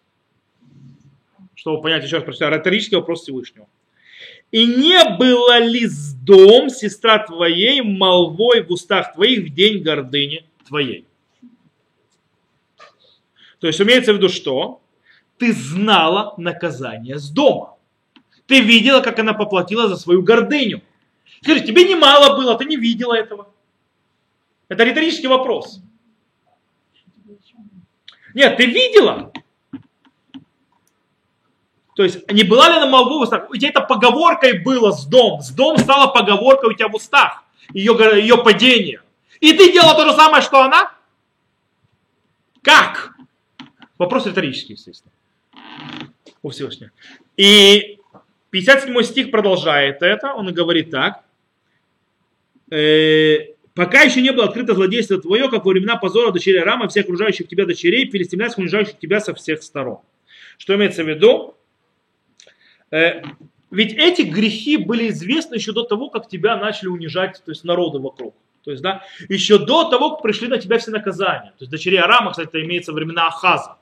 Чтобы 1.56 1.82
понять, 1.82 2.04
еще 2.04 2.17
раз 2.17 2.26
прочитать. 2.26 2.54
Риторический 2.54 2.96
вопрос 2.96 3.22
Всевышнего. 3.22 3.67
И 4.52 4.65
не 4.65 5.17
было 5.17 5.60
ли 5.60 5.88
с 5.88 6.13
дом 6.13 6.70
сестра 6.70 7.20
твоей 7.20 7.82
молвой 7.82 8.63
в 8.63 8.72
устах 8.72 9.13
твоих 9.13 9.46
в 9.46 9.54
день 9.54 9.82
гордыни 9.82 10.46
твоей? 10.67 11.06
То 13.60 13.67
есть 13.67 13.80
имеется 13.80 14.12
в 14.13 14.17
виду 14.17 14.28
что? 14.28 14.82
Ты 15.38 15.54
знала 15.54 16.34
наказание 16.38 17.17
с 17.17 17.30
дома. 17.30 17.78
Ты 18.46 18.60
видела, 18.60 19.00
как 19.00 19.20
она 19.20 19.34
поплатила 19.34 19.88
за 19.88 19.96
свою 19.96 20.22
гордыню. 20.22 20.82
Скажи, 21.41 21.62
тебе 21.62 21.86
не 21.86 21.96
мало 21.96 22.36
было, 22.36 22.58
ты 22.58 22.65
не 22.65 22.76
видела 22.76 23.13
этого. 23.13 23.48
Это 24.67 24.84
риторический 24.84 25.28
вопрос. 25.28 25.82
Нет, 28.34 28.58
ты 28.58 28.65
видела. 28.65 29.32
То 31.96 32.04
есть 32.04 32.32
не 32.32 32.44
была 32.44 32.70
ли 32.70 32.78
она 32.78 32.88
молву 32.88 33.20
в 33.20 33.22
устах? 33.22 33.50
У 33.50 33.56
тебя 33.56 33.70
это 33.70 33.82
поговоркой 33.82 34.60
было 34.60 34.91
с 34.91 35.06
дом. 35.06 35.41
С 35.41 35.52
дом 35.52 35.78
стала 35.78 36.08
поговоркой 36.08 36.72
у 36.72 36.74
тебя 36.74 36.88
в 36.88 36.96
устах. 36.96 37.44
Ее, 37.74 37.94
ее 38.22 38.38
падение. 38.38 39.02
И 39.39 39.54
ты 39.54 39.72
делала 39.72 39.96
то 39.96 40.10
же 40.10 40.15
самое, 40.15 40.41
что 40.41 40.62
она? 40.62 40.91
Как? 42.62 43.15
Вопрос 43.98 44.26
риторический, 44.26 44.74
естественно. 44.74 45.12
У 46.41 46.50
Всевышнего. 46.50 46.91
И 47.38 48.00
57 48.52 49.04
стих 49.04 49.32
продолжает 49.32 50.02
это, 50.02 50.34
он 50.34 50.54
говорит 50.54 50.91
так. 50.91 51.24
Э, 52.72 53.54
Пока 53.74 54.02
еще 54.02 54.22
не 54.22 54.32
было 54.32 54.46
открыто 54.46 54.74
злодейство 54.74 55.20
твое, 55.20 55.50
как 55.50 55.64
во 55.66 55.72
времена 55.72 55.96
позора 55.96 56.32
дочери 56.32 56.58
Рама, 56.58 56.90
всех 56.90 57.06
окружающих 57.06 57.48
тебя 57.48 57.66
дочерей, 57.66 58.10
филистимлян, 58.10 58.52
унижающих 58.58 59.00
тебя 59.00 59.20
со 59.20 59.34
всех 59.34 59.64
сторон. 59.64 60.00
Что 60.58 60.76
имеется 60.76 61.04
в 61.04 61.08
виду? 61.08 61.56
Э, 62.92 63.22
ведь 63.72 63.94
эти 63.94 64.24
грехи 64.24 64.76
были 64.76 65.10
известны 65.10 65.56
еще 65.56 65.72
до 65.72 65.84
того, 65.84 66.10
как 66.10 66.28
тебя 66.28 66.58
начали 66.58 66.90
унижать, 66.90 67.42
то 67.44 67.52
есть 67.52 67.64
народы 67.64 68.00
вокруг. 68.00 68.36
То 68.64 68.72
есть, 68.72 68.84
да, 68.84 69.04
еще 69.30 69.58
до 69.58 69.90
того, 69.90 70.12
как 70.12 70.22
пришли 70.22 70.48
на 70.48 70.58
тебя 70.58 70.78
все 70.78 70.92
наказания. 70.92 71.52
То 71.58 71.64
есть 71.64 71.72
дочери 71.72 71.96
Арама, 71.96 72.32
кстати, 72.32 72.50
это 72.50 72.62
имеется 72.62 72.94
времена 72.94 73.28
Ахаза. 73.28 73.78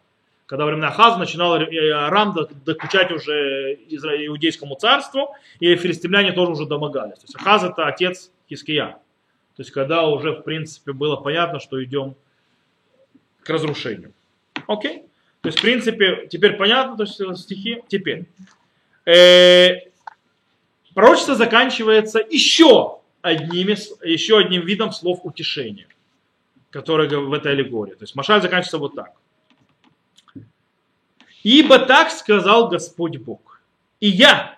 Когда 0.46 0.66
времена 0.66 0.88
Ахаза 0.88 1.18
начинал 1.18 1.54
Арам 1.54 2.36
докучать 2.66 3.12
уже 3.12 3.74
иудейскому 3.74 4.76
царству, 4.76 5.36
и 5.60 5.76
филистимляне 5.76 6.32
тоже 6.32 6.52
уже 6.52 6.66
домогались. 6.66 7.20
То 7.20 7.26
есть 7.26 7.36
Ахаз 7.36 7.64
это 7.64 7.88
отец 7.88 8.32
Хиския. 8.48 9.00
То 9.60 9.64
есть 9.64 9.72
когда 9.72 10.08
уже, 10.08 10.32
в 10.32 10.44
принципе, 10.44 10.94
было 10.94 11.18
понятно, 11.18 11.60
что 11.60 11.84
идем 11.84 12.16
к 13.44 13.50
разрушению. 13.50 14.14
Окей? 14.68 15.04
То 15.42 15.50
есть, 15.50 15.60
в 15.60 15.62
принципе, 15.62 16.30
теперь 16.32 16.56
понятно, 16.56 16.96
то 16.96 17.04
есть 17.04 17.44
стихи. 17.44 17.84
Теперь. 17.90 18.26
Э, 19.06 19.82
пророчество 20.94 21.36
заканчивается 21.36 22.20
еще, 22.20 23.00
одними, 23.22 23.76
еще 24.08 24.38
одним 24.38 24.66
видом 24.66 24.94
слов 24.94 25.20
утешения, 25.24 25.90
которые 26.70 27.10
в 27.10 27.34
этой 27.34 27.52
аллегории. 27.52 27.96
То 27.96 28.04
есть 28.04 28.16
Машаль 28.16 28.42
заканчивается 28.42 28.78
вот 28.78 28.96
так. 28.96 29.12
Ибо 31.44 31.80
так 31.80 32.12
сказал 32.12 32.70
Господь 32.70 33.18
Бог. 33.18 33.62
И 34.00 34.08
я 34.08 34.58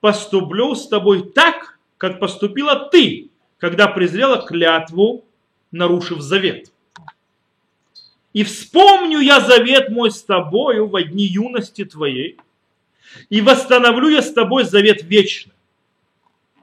поступлю 0.00 0.74
с 0.74 0.88
тобой 0.88 1.32
так, 1.32 1.78
как 1.96 2.20
поступила 2.20 2.90
ты, 2.90 3.30
когда 3.62 3.86
презрела 3.86 4.44
клятву, 4.44 5.24
нарушив 5.70 6.20
завет. 6.20 6.72
И 8.32 8.42
вспомню 8.42 9.20
я 9.20 9.40
завет 9.40 9.88
мой 9.88 10.10
с 10.10 10.20
тобою 10.20 10.88
во 10.88 11.04
дни 11.04 11.22
юности 11.22 11.84
твоей, 11.84 12.40
и 13.30 13.40
восстановлю 13.40 14.08
я 14.08 14.20
с 14.20 14.32
тобой 14.32 14.64
завет 14.64 15.04
вечный. 15.04 15.52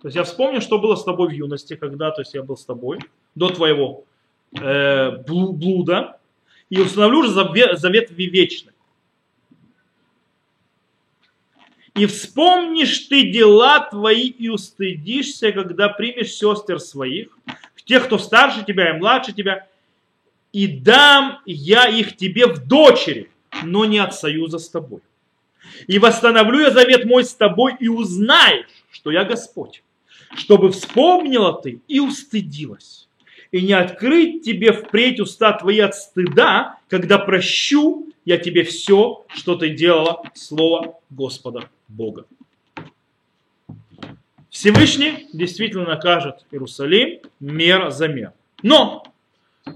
То 0.01 0.09
есть 0.09 0.17
я 0.17 0.25
вспомню, 0.25 0.59
что 0.59 0.77
было 0.77 0.95
с 0.95 1.05
тобой 1.05 1.29
в 1.29 1.31
юности, 1.31 1.77
когда 1.77 2.11
то 2.11 2.19
есть 2.19 2.33
я 2.33 2.43
был 2.43 2.57
с 2.57 2.65
тобой, 2.65 2.99
до 3.33 3.47
твоего 3.47 4.03
э, 4.59 5.23
блуда, 5.25 6.19
и 6.69 6.81
установлю 6.81 7.23
же 7.23 7.29
завет, 7.29 7.79
завет 7.79 8.11
вечный. 8.11 8.73
И 11.99 12.05
вспомнишь 12.05 12.97
ты 13.09 13.29
дела 13.29 13.81
твои 13.81 14.27
и 14.27 14.47
устыдишься, 14.47 15.51
когда 15.51 15.89
примешь 15.89 16.31
сестер 16.31 16.79
своих, 16.79 17.27
тех, 17.83 18.05
кто 18.05 18.17
старше 18.17 18.63
тебя 18.63 18.91
и 18.91 18.97
младше 18.97 19.33
тебя, 19.33 19.67
и 20.53 20.67
дам 20.67 21.39
я 21.45 21.89
их 21.89 22.15
тебе 22.15 22.47
в 22.47 22.65
дочери, 22.65 23.29
но 23.63 23.83
не 23.83 23.97
от 23.97 24.15
союза 24.15 24.59
с 24.59 24.69
тобой. 24.69 25.01
И 25.87 25.99
восстановлю 25.99 26.61
я 26.61 26.71
завет 26.71 27.03
мой 27.03 27.25
с 27.25 27.33
тобой, 27.33 27.75
и 27.77 27.89
узнаешь, 27.89 28.69
что 28.91 29.11
я 29.11 29.25
Господь, 29.25 29.83
чтобы 30.35 30.71
вспомнила 30.71 31.51
ты 31.51 31.81
и 31.89 31.99
устыдилась. 31.99 33.09
И 33.51 33.61
не 33.61 33.73
открыть 33.73 34.45
тебе 34.45 34.71
впредь 34.71 35.19
уста 35.19 35.51
твои 35.51 35.79
от 35.79 35.95
стыда, 35.95 36.77
когда 36.87 37.17
прощу 37.17 38.08
я 38.29 38.37
тебе 38.37 38.63
все, 38.63 39.25
что 39.29 39.55
ты 39.55 39.69
делала, 39.69 40.21
слово 40.35 40.99
Господа 41.09 41.67
Бога. 41.87 42.27
Всевышний 44.51 45.27
действительно 45.33 45.85
накажет 45.85 46.45
Иерусалим 46.51 47.21
мер 47.39 47.89
за 47.89 48.07
мер. 48.07 48.33
Но 48.61 49.03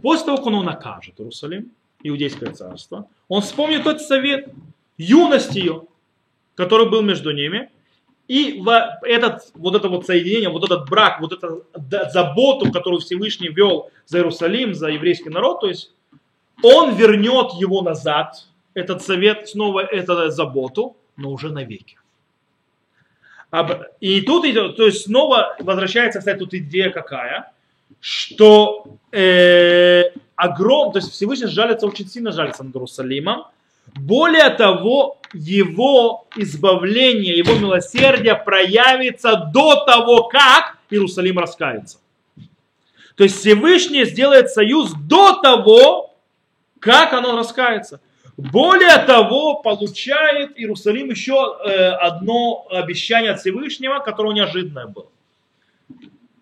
после 0.03 0.27
того, 0.27 0.37
как 0.37 0.45
он 0.45 0.65
накажет 0.65 1.19
Иерусалим, 1.19 1.71
Иудейское 2.03 2.53
царство, 2.53 3.07
он 3.27 3.41
вспомнит 3.41 3.85
тот 3.85 4.01
совет 4.01 4.53
юности 4.99 5.57
ее, 5.57 5.87
который 6.53 6.87
был 6.87 7.01
между 7.01 7.31
ними, 7.31 7.71
и 8.27 8.63
этот, 9.01 9.51
вот 9.55 9.73
это 9.73 9.89
вот 9.89 10.05
соединение, 10.05 10.49
вот 10.49 10.63
этот 10.63 10.87
брак, 10.87 11.21
вот 11.21 11.33
эту 11.33 11.65
заботу, 12.11 12.71
которую 12.71 13.01
Всевышний 13.01 13.49
вел 13.49 13.89
за 14.05 14.19
Иерусалим, 14.19 14.75
за 14.75 14.89
еврейский 14.89 15.29
народ, 15.29 15.61
то 15.61 15.67
есть 15.69 15.91
он 16.63 16.95
вернет 16.95 17.52
его 17.60 17.82
назад, 17.82 18.47
этот 18.73 19.04
совет, 19.04 19.47
снова 19.49 19.82
эту 19.82 20.32
заботу, 20.32 20.95
но 21.15 21.30
уже 21.30 21.52
навеки. 21.52 21.97
И 23.99 24.21
тут 24.21 24.45
идет, 24.45 24.78
то 24.78 24.86
есть 24.86 25.04
снова 25.04 25.56
возвращается, 25.60 26.19
кстати, 26.19 26.39
тут 26.39 26.56
идея 26.56 26.89
какая, 26.89 27.52
что 27.99 28.97
э, 29.12 30.06
огром, 30.36 30.91
то 30.91 30.97
есть 30.97 31.12
Всевышний 31.12 31.47
жалится, 31.47 31.86
очень 31.86 32.08
сильно 32.08 32.32
жалится 32.32 32.63
над 32.63 32.76
Иерусалимом. 32.76 33.45
Более 33.95 34.49
того, 34.49 35.19
его 35.34 36.28
избавление, 36.36 37.38
его 37.38 37.54
милосердие 37.54 38.36
проявится 38.36 39.36
до 39.54 39.86
того, 39.86 40.23
как 40.23 40.78
Иерусалим 40.89 41.38
раскается. 41.38 41.99
То 43.15 43.23
есть 43.23 43.38
Всевышний 43.39 44.06
сделает 44.06 44.49
союз 44.49 44.93
до 44.93 45.39
того, 45.41 46.12
как 46.83 47.13
оно 47.13 47.37
раскается. 47.37 48.01
Более 48.35 48.97
того, 49.05 49.61
получает 49.61 50.59
Иерусалим 50.59 51.09
еще 51.09 51.57
э, 51.65 51.91
одно 51.91 52.67
обещание 52.69 53.31
от 53.31 53.39
Всевышнего, 53.39 53.99
которое 53.99 54.33
неожиданное 54.33 54.87
было. 54.87 55.07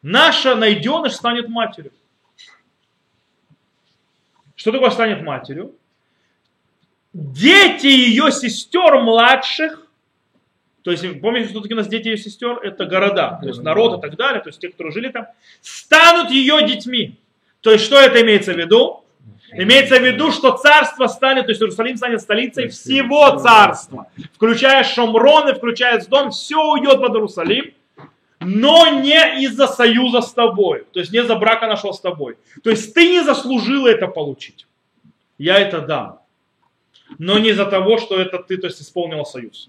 Наша 0.01 0.55
найденыш 0.55 1.13
станет 1.13 1.47
матерью. 1.47 1.91
Что 4.55 4.71
такое 4.71 4.89
станет 4.89 5.21
матерью? 5.21 5.75
Дети 7.13 7.87
ее 7.87 8.31
сестер 8.31 8.99
младших, 9.01 9.85
то 10.83 10.89
есть, 10.89 11.03
помните, 11.21 11.49
что 11.49 11.59
такие 11.59 11.75
у 11.75 11.77
нас 11.77 11.87
дети 11.87 12.07
ее 12.07 12.17
сестер? 12.17 12.57
Это 12.63 12.85
города, 12.85 13.37
то 13.41 13.47
есть 13.47 13.61
народ 13.61 13.99
и 13.99 14.01
так 14.01 14.17
далее, 14.17 14.41
то 14.41 14.49
есть 14.49 14.59
те, 14.59 14.69
которые 14.69 14.93
жили 14.93 15.09
там, 15.09 15.27
станут 15.61 16.31
ее 16.31 16.65
детьми. 16.65 17.19
То 17.59 17.71
есть, 17.71 17.85
что 17.85 17.99
это 17.99 18.21
имеется 18.21 18.53
в 18.53 18.57
виду? 18.57 19.00
Имеется 19.53 19.99
в 19.99 20.03
виду, 20.03 20.31
что 20.31 20.51
царство 20.57 21.07
станет, 21.07 21.45
то 21.45 21.51
есть 21.51 21.61
Иерусалим 21.61 21.97
станет 21.97 22.21
столицей 22.21 22.69
всего 22.69 23.37
царства, 23.37 24.07
включая 24.33 24.83
Шомрон 24.83 25.49
и 25.49 25.53
включая 25.53 25.99
Сдом, 25.99 26.31
все 26.31 26.55
уйдет 26.55 27.01
под 27.01 27.13
Иерусалим, 27.13 27.73
но 28.39 28.87
не 29.01 29.43
из-за 29.43 29.67
союза 29.67 30.21
с 30.21 30.31
тобой, 30.33 30.85
то 30.93 30.99
есть 30.99 31.11
не 31.11 31.23
за 31.23 31.35
брака 31.35 31.67
нашел 31.67 31.93
с 31.93 31.99
тобой. 31.99 32.37
То 32.63 32.69
есть 32.69 32.93
ты 32.93 33.09
не 33.09 33.23
заслужил 33.23 33.87
это 33.87 34.07
получить. 34.07 34.67
Я 35.37 35.59
это 35.59 35.81
дам. 35.81 36.19
Но 37.19 37.37
не 37.37 37.49
из-за 37.49 37.65
того, 37.65 37.97
что 37.97 38.19
это 38.19 38.39
ты 38.39 38.57
то 38.57 38.67
есть, 38.67 38.81
исполнил 38.81 39.25
союз. 39.25 39.67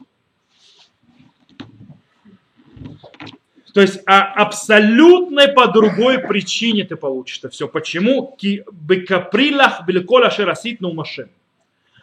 То 3.72 3.80
есть 3.80 4.00
а 4.06 4.22
абсолютно 4.34 5.48
по 5.48 5.66
другой 5.66 6.18
причине 6.18 6.84
ты 6.84 6.96
получишь 6.96 7.38
это 7.38 7.48
все. 7.48 7.68
Почему? 7.68 8.36
Бекаприлах 8.70 9.86
беликола 9.86 10.30
шерасит 10.30 10.80
машин. 10.80 11.28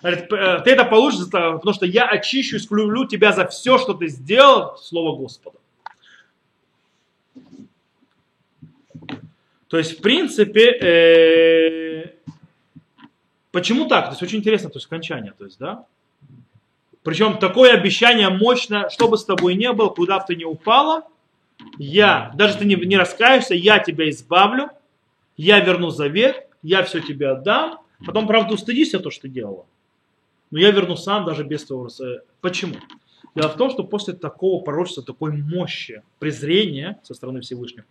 Ты 0.02 0.10
это 0.10 0.86
получишь, 0.86 1.26
потому 1.30 1.74
что 1.74 1.86
я 1.86 2.08
очищу 2.08 2.56
и 2.56 2.60
склюблю 2.60 3.06
тебя 3.06 3.34
за 3.34 3.46
все, 3.48 3.78
что 3.78 3.94
ты 3.94 4.08
сделал, 4.08 4.78
слово 4.78 5.16
Господа. 5.18 5.58
То 9.68 9.78
есть, 9.78 10.00
в 10.00 10.02
принципе, 10.02 10.72
э, 10.72 12.14
почему 13.52 13.86
так? 13.86 14.06
То 14.06 14.12
есть, 14.12 14.24
очень 14.24 14.40
интересно, 14.40 14.70
то 14.70 14.78
есть, 14.78 14.88
окончание, 14.88 15.34
то 15.38 15.46
есть, 15.46 15.60
да? 15.60 15.86
Причем 17.04 17.38
такое 17.38 17.74
обещание 17.74 18.30
мощное, 18.30 18.90
что 18.90 19.08
бы 19.08 19.18
с 19.18 19.26
тобой 19.26 19.54
не 19.54 19.72
было, 19.72 19.90
куда 19.90 20.18
бы 20.20 20.26
ты 20.28 20.36
не 20.36 20.46
упала, 20.46 21.04
я, 21.78 22.32
даже 22.36 22.58
ты 22.58 22.66
не, 22.66 22.76
не 22.76 22.98
раскаешься, 22.98 23.56
я 23.56 23.80
тебя 23.80 24.10
избавлю, 24.10 24.70
я 25.38 25.60
верну 25.60 25.90
завет, 25.90 26.48
я 26.62 26.84
все 26.84 27.00
тебе 27.00 27.30
отдам, 27.30 27.80
потом, 28.06 28.28
правда, 28.28 28.54
устыдишься 28.54 29.00
то, 29.00 29.10
что 29.10 29.24
ты 29.24 29.30
делала. 29.30 29.66
Но 30.52 30.60
я 30.60 30.72
верну 30.72 30.96
сам 30.96 31.26
даже 31.26 31.44
без 31.44 31.64
твоего... 31.64 31.90
Почему? 32.42 32.76
Дело 33.36 33.50
в 33.50 33.56
том, 33.56 33.70
что 33.70 33.84
после 33.84 34.14
такого 34.14 34.64
пророчества, 34.64 35.04
такой 35.04 35.32
мощи, 35.32 36.02
презрения 36.18 37.00
со 37.04 37.14
стороны 37.14 37.42
Всевышнего, 37.42 37.86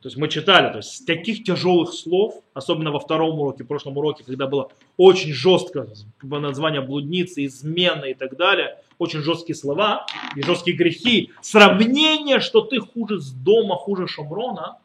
то 0.00 0.08
есть 0.08 0.18
мы 0.18 0.28
читали, 0.28 0.70
то 0.70 0.78
есть 0.78 0.90
с 0.90 1.00
таких 1.04 1.42
тяжелых 1.42 1.92
слов, 1.92 2.42
особенно 2.54 2.92
во 2.92 3.00
втором 3.00 3.40
уроке, 3.40 3.64
в 3.64 3.66
прошлом 3.66 3.96
уроке, 3.96 4.22
когда 4.24 4.46
было 4.46 4.70
очень 4.96 5.32
жестко 5.32 5.88
название 6.22 6.82
блудницы, 6.82 7.44
измены 7.46 8.10
и 8.10 8.14
так 8.14 8.36
далее, 8.36 8.78
очень 8.98 9.20
жесткие 9.20 9.56
слова 9.56 10.06
и 10.34 10.42
жесткие 10.42 10.76
грехи, 10.76 11.32
сравнение, 11.40 12.40
что 12.40 12.62
ты 12.62 12.80
хуже 12.80 13.20
с 13.20 13.30
дома, 13.30 13.76
хуже 13.76 14.06
Шамрона, 14.06 14.78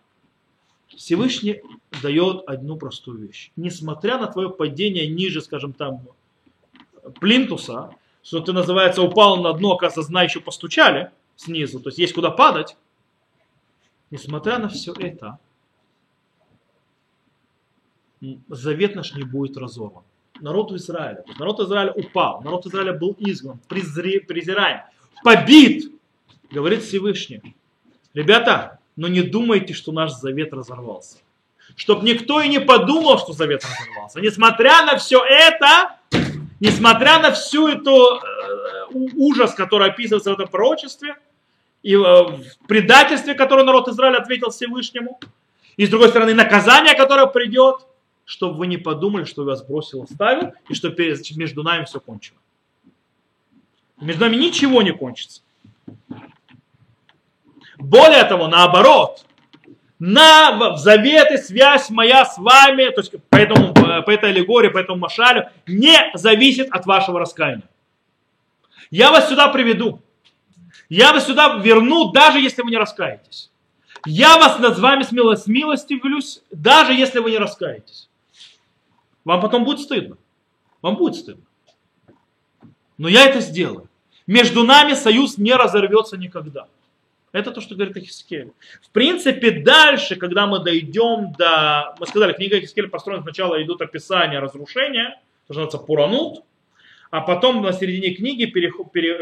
Всевышний 0.87 1.61
дает 2.01 2.43
одну 2.47 2.75
простую 2.75 3.19
вещь. 3.19 3.51
Несмотря 3.55 4.17
на 4.17 4.27
твое 4.27 4.49
падение 4.49 5.07
ниже, 5.07 5.41
скажем 5.41 5.73
там, 5.73 6.01
плинтуса, 7.19 7.95
что 8.23 8.41
ты, 8.41 8.53
называется, 8.53 9.01
упал 9.01 9.37
на 9.41 9.53
дно, 9.53 9.73
оказывается, 9.73 10.09
зна 10.09 10.23
еще 10.23 10.41
постучали, 10.41 11.11
снизу, 11.35 11.79
то 11.79 11.89
есть 11.89 11.97
есть 11.97 12.13
куда 12.13 12.29
падать, 12.29 12.77
несмотря 14.11 14.59
на 14.59 14.67
все 14.67 14.93
это, 14.93 15.39
завет 18.49 18.95
наш 18.95 19.15
не 19.15 19.23
будет 19.23 19.57
разорван. 19.57 20.03
Народ 20.41 20.71
Израиля, 20.71 21.23
народ 21.37 21.59
Израиля 21.59 21.91
упал, 21.91 22.41
народ 22.41 22.65
Израиля 22.65 22.93
был 22.93 23.15
изгнан, 23.19 23.59
презираем, 23.67 24.81
побит, 25.23 25.91
говорит 26.49 26.83
Всевышний. 26.83 27.55
Ребята, 28.13 28.79
но 28.95 29.07
не 29.07 29.21
думайте, 29.21 29.73
что 29.73 29.91
наш 29.91 30.11
завет 30.13 30.51
разорвался. 30.53 31.17
Чтоб 31.75 32.03
никто 32.03 32.41
и 32.41 32.49
не 32.49 32.59
подумал, 32.59 33.19
что 33.19 33.33
завет 33.33 33.63
разорвался. 33.63 34.19
Несмотря 34.19 34.83
на 34.85 34.97
все 34.97 35.23
это, 35.23 35.97
несмотря 36.59 37.19
на 37.19 37.31
всю 37.31 37.67
эту 37.67 37.91
э, 37.91 38.19
ужас, 39.15 39.53
который 39.53 39.89
описывается 39.89 40.31
в 40.31 40.33
этом 40.33 40.47
пророчестве, 40.47 41.15
и 41.83 41.93
э, 41.93 41.97
в 41.97 42.43
предательстве, 42.67 43.35
которое 43.35 43.63
народ 43.63 43.87
Израиля 43.87 44.17
ответил 44.17 44.49
Всевышнему, 44.49 45.19
и 45.77 45.85
с 45.85 45.89
другой 45.89 46.09
стороны 46.09 46.33
наказание, 46.33 46.95
которое 46.95 47.27
придет, 47.27 47.87
чтобы 48.25 48.55
вы 48.55 48.67
не 48.67 48.77
подумали, 48.77 49.25
что 49.25 49.43
вас 49.43 49.65
бросил, 49.65 50.03
оставил, 50.03 50.53
и 50.69 50.73
что 50.73 50.93
между 51.35 51.63
нами 51.63 51.85
все 51.85 51.99
кончено. 51.99 52.37
Между 53.99 54.21
нами 54.25 54.35
ничего 54.35 54.81
не 54.81 54.91
кончится. 54.91 55.41
Более 57.77 58.23
того, 58.25 58.47
наоборот, 58.47 59.25
на 59.99 60.73
в 60.73 60.77
завет 60.77 61.31
и 61.31 61.37
связь 61.37 61.89
моя 61.89 62.25
с 62.25 62.37
вами, 62.37 62.89
то 62.89 63.01
есть 63.01 63.13
по, 63.29 63.35
этому, 63.35 63.71
э, 63.71 64.01
по 64.01 64.09
этой 64.09 64.31
аллегории, 64.31 64.69
по 64.69 64.79
этому 64.79 64.99
машалю, 64.99 65.49
не 65.67 66.11
зависит 66.15 66.69
от 66.71 66.85
вашего 66.85 67.19
раскаяния. 67.19 67.69
Я 68.89 69.11
вас 69.11 69.29
сюда 69.29 69.47
приведу. 69.49 70.01
Я 70.89 71.13
вас 71.13 71.25
сюда 71.25 71.59
верну, 71.63 72.11
даже 72.11 72.39
если 72.39 72.63
вы 72.63 72.71
не 72.71 72.77
раскаетесь. 72.77 73.51
Я 74.05 74.37
вас 74.37 74.59
над 74.59 74.77
вами 74.79 75.03
с 75.03 75.11
мило- 75.11 75.35
с 75.35 75.47
милостью 75.47 76.01
велюсь, 76.03 76.41
даже 76.51 76.93
если 76.93 77.19
вы 77.19 77.31
не 77.31 77.37
раскаетесь. 77.37 78.09
Вам 79.25 79.41
потом 79.41 79.63
будет 79.63 79.79
стыдно. 79.79 80.17
Вам 80.81 80.95
будет 80.95 81.15
стыдно. 81.15 81.43
Но 82.97 83.07
я 83.07 83.25
это 83.25 83.39
сделаю. 83.39 83.87
Между 84.27 84.63
нами 84.63 84.93
союз 84.93 85.37
не 85.37 85.53
разорвется 85.53 86.17
никогда. 86.17 86.67
Это 87.31 87.51
то, 87.51 87.61
что 87.61 87.75
говорит 87.75 87.95
Ихискель. 87.95 88.51
В 88.81 88.89
принципе, 88.89 89.51
дальше, 89.51 90.15
когда 90.17 90.47
мы 90.47 90.59
дойдем 90.59 91.33
до... 91.37 91.95
Мы 91.99 92.05
сказали, 92.05 92.33
книга 92.33 92.59
Ихискель 92.59 92.89
построена 92.89 93.23
сначала 93.23 93.61
идут 93.63 93.81
описания 93.81 94.39
разрушения, 94.39 95.19
называется 95.47 95.77
Пуранут, 95.77 96.43
а 97.09 97.21
потом 97.21 97.61
на 97.61 97.71
середине 97.71 98.13
книги 98.13 98.45
пере- 98.45 98.71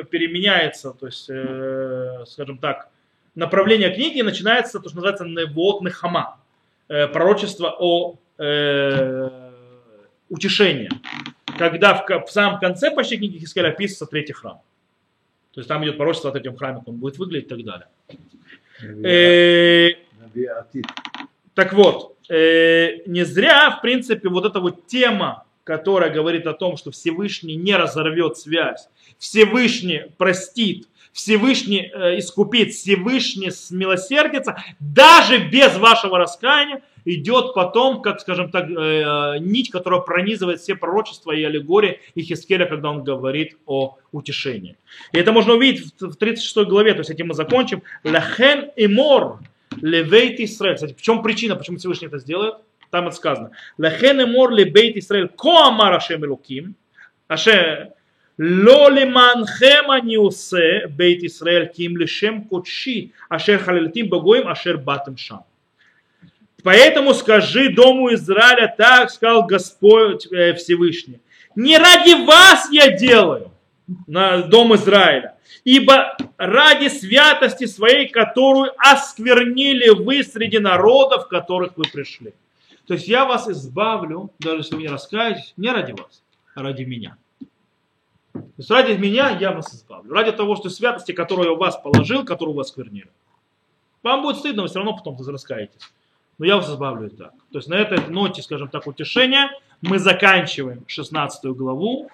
переменяется, 0.03 0.91
то 0.91 1.05
есть, 1.05 1.29
э, 1.29 2.23
скажем 2.27 2.57
так, 2.57 2.89
направление 3.35 3.93
книги 3.93 4.21
начинается 4.21 4.79
то, 4.79 4.89
что 4.89 4.97
называется 4.97 5.25
Невот 5.25 5.81
Нехама, 5.81 6.39
э, 6.87 7.07
пророчество 7.07 7.75
о 7.79 8.15
э, 8.37 9.48
утешении, 10.29 10.89
когда 11.57 11.93
в, 11.95 12.25
в 12.25 12.31
самом 12.31 12.59
конце 12.59 12.91
почти 12.91 13.17
книги 13.17 13.39
Хискеля 13.39 13.69
описывается 13.69 14.05
третий 14.05 14.33
храм. 14.33 14.61
То 15.53 15.61
есть 15.61 15.67
там 15.67 15.83
идет 15.83 15.97
пророчество 15.97 16.29
о 16.29 16.33
третьем 16.33 16.55
храме, 16.55 16.79
как 16.79 16.87
он 16.87 16.97
будет 16.97 17.17
выглядеть 17.17 17.47
и 17.47 17.49
так 17.49 17.63
далее. 17.63 17.87
Э, 19.03 19.89
так 21.53 21.73
вот, 21.73 22.17
э, 22.29 22.99
не 23.05 23.25
зря, 23.25 23.71
в 23.71 23.81
принципе, 23.81 24.29
вот 24.29 24.45
эта 24.45 24.59
вот 24.59 24.87
тема, 24.87 25.45
которая 25.63 26.09
говорит 26.09 26.47
о 26.47 26.53
том, 26.53 26.77
что 26.77 26.91
Всевышний 26.91 27.55
не 27.55 27.75
разорвет 27.75 28.37
связь, 28.37 28.87
Всевышний 29.17 30.11
простит, 30.17 30.87
Всевышний 31.19 31.91
э, 31.93 32.17
искупит, 32.17 32.71
Всевышний 32.71 33.51
смилосердится, 33.51 34.63
даже 34.79 35.37
без 35.37 35.77
вашего 35.77 36.17
раскаяния, 36.17 36.81
идет 37.03 37.53
потом, 37.53 38.01
как, 38.01 38.21
скажем 38.21 38.49
так, 38.49 38.69
э, 38.69 39.37
нить, 39.39 39.69
которая 39.69 39.99
пронизывает 39.99 40.61
все 40.61 40.75
пророчества 40.75 41.33
и 41.33 41.43
аллегории 41.43 41.99
и 42.15 42.21
Хискеля, 42.21 42.65
когда 42.65 42.89
он 42.89 43.03
говорит 43.03 43.57
о 43.65 43.97
утешении. 44.13 44.77
И 45.11 45.17
это 45.17 45.33
можно 45.33 45.53
увидеть 45.53 45.93
в 45.99 46.09
в 46.09 46.15
36 46.15 46.67
главе, 46.69 46.93
то 46.93 46.99
есть 46.99 47.09
этим 47.09 47.27
мы 47.27 47.33
закончим. 47.33 47.83
Лахен 48.05 48.69
и 48.77 48.87
мор 48.87 49.39
לבית 49.81 50.39
ישראל. 50.39 50.75
Кстати, 50.75 50.95
в 50.97 51.01
чем 51.01 51.21
причина, 51.21 51.57
почему 51.57 51.77
Всевышний 51.77 52.07
это 52.07 52.19
сделает? 52.19 52.55
Там 52.91 53.07
это 53.07 53.15
сказано. 53.15 53.51
לכן 53.77 54.21
אמור 54.21 54.51
לבית 54.51 54.95
ישראל 54.95 55.27
כה 55.27 55.67
אמר 55.67 55.93
השם 55.93 56.23
אלוקים. 56.23 56.75
לא 57.27 57.91
למענכם 58.39 59.91
אני 59.91 60.27
עושה 60.27 60.87
בית 60.87 61.23
ישראל 61.23 61.67
כי 61.67 61.85
אם 61.85 61.97
לשם 61.97 62.45
קדשי 62.45 63.11
אשר 63.27 63.59
חללתם 63.59 64.07
בגוים 64.07 64.47
אשר 64.47 64.77
באתם. 64.77 65.17
Поэтому 66.63 67.13
скажи 67.13 67.67
дому 67.69 68.13
Израиля, 68.13 68.73
так 68.77 69.11
сказал 69.11 69.45
Господь 69.45 70.25
э, 70.31 70.53
Всевышний. 70.53 71.19
Не 71.55 71.77
ради 71.77 72.25
вас 72.25 72.69
я 72.71 72.91
делаю 72.91 73.51
на 74.07 74.43
дом 74.43 74.73
Израиля, 74.75 75.35
ибо 75.65 76.15
ради 76.37 76.87
святости 76.87 77.65
своей, 77.65 78.07
которую 78.07 78.71
осквернили 78.77 79.89
вы 79.89 80.23
среди 80.23 80.59
народов, 80.59 81.27
которых 81.27 81.75
вы 81.75 81.83
пришли. 81.91 82.33
То 82.87 82.93
есть 82.93 83.09
я 83.09 83.25
вас 83.25 83.49
избавлю, 83.49 84.31
даже 84.39 84.59
если 84.59 84.75
вы 84.75 84.81
не 84.83 84.87
раскаетесь, 84.87 85.53
не 85.57 85.69
ради 85.69 85.91
вас, 85.91 86.23
а 86.55 86.63
ради 86.63 86.83
меня. 86.83 87.17
То 88.41 88.53
есть 88.57 88.71
ради 88.71 88.93
меня 88.93 89.29
я 89.29 89.51
вас 89.51 89.73
избавлю. 89.73 90.13
Ради 90.13 90.31
того, 90.31 90.55
что 90.55 90.69
святости, 90.69 91.11
которую 91.11 91.49
я 91.49 91.55
в 91.55 91.59
вас 91.59 91.77
положил, 91.77 92.25
которую 92.25 92.55
вы 92.55 92.61
осквернили. 92.61 93.09
Вам 94.03 94.21
будет 94.21 94.37
стыдно, 94.37 94.63
вы 94.63 94.67
все 94.67 94.79
равно 94.79 94.95
потом 94.95 95.17
раскаетесь. 95.27 95.81
Но 96.37 96.45
я 96.45 96.55
вас 96.55 96.69
избавлю 96.69 97.07
и 97.07 97.09
так. 97.09 97.33
То 97.51 97.59
есть 97.59 97.67
на 97.67 97.75
этой 97.75 98.07
ноте, 98.07 98.41
скажем 98.41 98.69
так, 98.69 98.87
утешения 98.87 99.51
мы 99.81 99.99
заканчиваем 99.99 100.83
16 100.87 101.45
главу. 101.51 102.09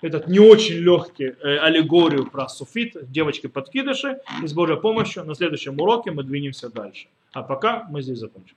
Этот 0.00 0.28
не 0.28 0.38
очень 0.38 0.76
легкий 0.76 1.34
э, 1.42 1.58
аллегорию 1.58 2.30
про 2.30 2.48
суфит, 2.48 2.96
девочки-подкидыши. 3.10 4.18
И 4.42 4.46
с 4.46 4.52
Божьей 4.52 4.76
помощью 4.76 5.24
на 5.24 5.34
следующем 5.34 5.80
уроке 5.80 6.10
мы 6.10 6.22
двинемся 6.22 6.68
дальше. 6.70 7.08
А 7.32 7.42
пока 7.42 7.86
мы 7.90 8.02
здесь 8.02 8.18
закончим. 8.18 8.56